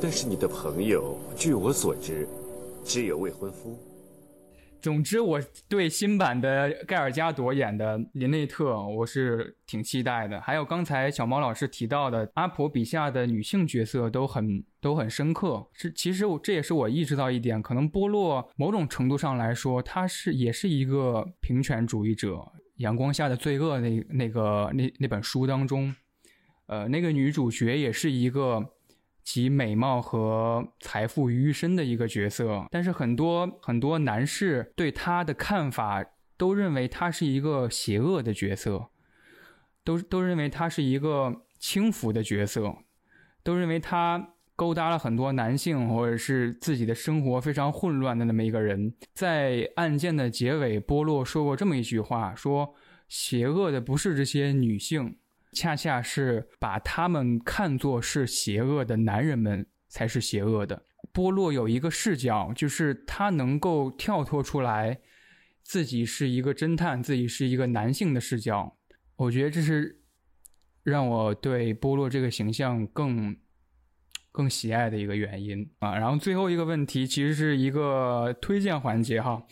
[0.00, 2.26] 但是你的朋友，据我所知，
[2.84, 3.78] 只有未婚夫。
[4.82, 5.38] 总之，我
[5.68, 10.40] 对新版的盖尔加朵演的林内特，我是挺期待的。
[10.40, 15.68] 还有刚才小猫老师提到的阿婆笔下的女性角色，都很都很深刻。
[15.74, 22.50] 是，其实我这也是我意识到一点，可能波洛某种程度上来说，他是也是一个平权主义者。
[22.80, 25.94] 阳光下的罪恶那那个那那本书当中，
[26.66, 28.74] 呃，那个女主角也是一个。
[29.22, 36.04] 集美貌和财富于一身的一个角色，但是很多很多男士对她的看法
[36.36, 38.88] 都认为她是一个邪恶的角色，
[39.84, 42.78] 都都认为她是一个轻浮的角色，
[43.44, 48.92] 都认为她勾搭了很多男性，或者是自己的生活非常混乱的那么一个人。
[49.14, 52.74] 在案件的结尾，波洛说过这么一句话：说
[53.08, 55.16] 邪恶的不是这些女性。
[55.52, 60.82] 恰恰是把他们看作是邪恶的男人们才是邪恶的。
[61.10, 65.00] 波洛有一个视角，就是他能够跳脱出来，
[65.62, 68.76] 自己是一个侦探，自己是一个男性的视角。
[69.16, 70.02] 我觉得这是
[70.82, 73.34] 让我对波洛这个形象更
[74.32, 75.96] 更喜爱的一个原因啊。
[75.98, 79.42] 然后最后一个问题，其实是一个推荐环节哈。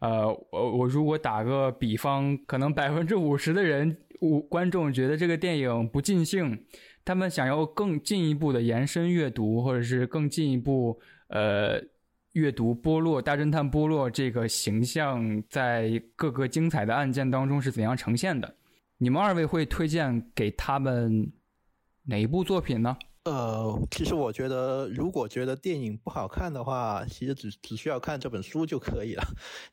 [0.00, 3.96] 呃，我我如果打个比方，可能百分之五十的人。
[4.48, 6.64] 观众觉得这个电影不尽兴，
[7.04, 11.80] 他们想要更进一步的延伸阅读，或者是更进一步呃
[12.32, 18.56] 阅读波洛大侦探波洛这个形象在各个精彩的案件当中是怎样呈现的。
[18.96, 21.30] 你们二位会推荐给他们
[22.06, 22.96] 哪一部作品呢？
[23.28, 29.22] 呃，其实我觉得，如果觉得电影不好看的话，其实只只需要看这本书就可以了，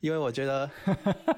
[0.00, 0.70] 因为我觉得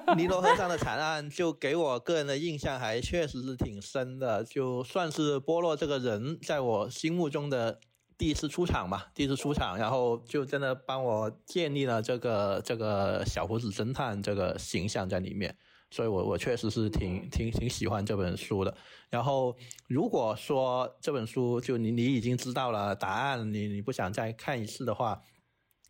[0.16, 7.79] 《尼罗河上的惨案》就给我个人的印象还确实是挺深的，就算是波洛这个人在我心目中的
[8.16, 15.57] 第一次出场嘛，第一次出场，然后就真的帮我建立了这个这个小胡子侦探这个形象在里面。
[15.91, 18.77] 所以，我我确实是挺挺挺喜欢这本书的。
[19.11, 19.57] 然后，
[19.87, 25.23] 如果说这本书就你你已经知道了答案，你你不想再看一次的话。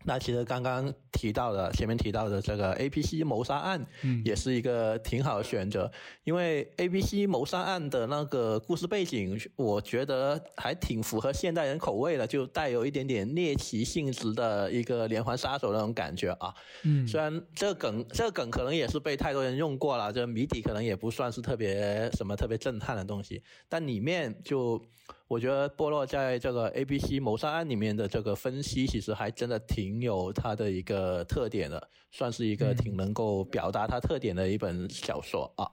[0.09, 5.91] 那其实刚刚提到的，前面提到的这个 A P C 谋杀案，嗯，也是一个挺好的选择，
[6.25, 16.55] 因为 A P C 谋杀案的那个故事背景，我觉得还挺符合现代人口味的，就带有一点点猎奇性质的一个连环杀手那种感觉啊。
[16.85, 24.83] 嗯，虽然这个梗，这个梗可能也是被太多人用过了，这谜底可能也不算是特别什么特别震撼的东西，但里面就。
[25.29, 35.71] 我觉得波洛在这个 A B C 谋杀案里面的这个分析，其实还真的挺有它的一个特点的，算是一个挺能够表达它特点的一本小说啊。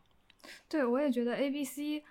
[0.67, 2.03] 对，我也觉得 A B C，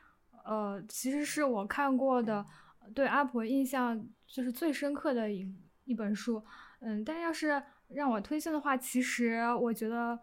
[0.47, 2.47] 呃，其实是我看过的
[2.95, 5.47] 对阿婆印象就是最深刻的一
[5.85, 6.43] 一本书。
[6.81, 10.19] 嗯，但要是让我推荐的话，其实我觉得，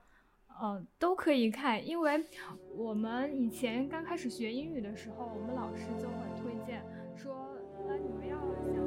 [0.59, 2.26] 呃，都可以看，因为
[2.76, 6.84] 我们以前刚开始学英语的时候，我们老师就会推荐。
[7.16, 7.34] 说
[7.88, 8.38] 那你们要
[8.74, 8.80] 想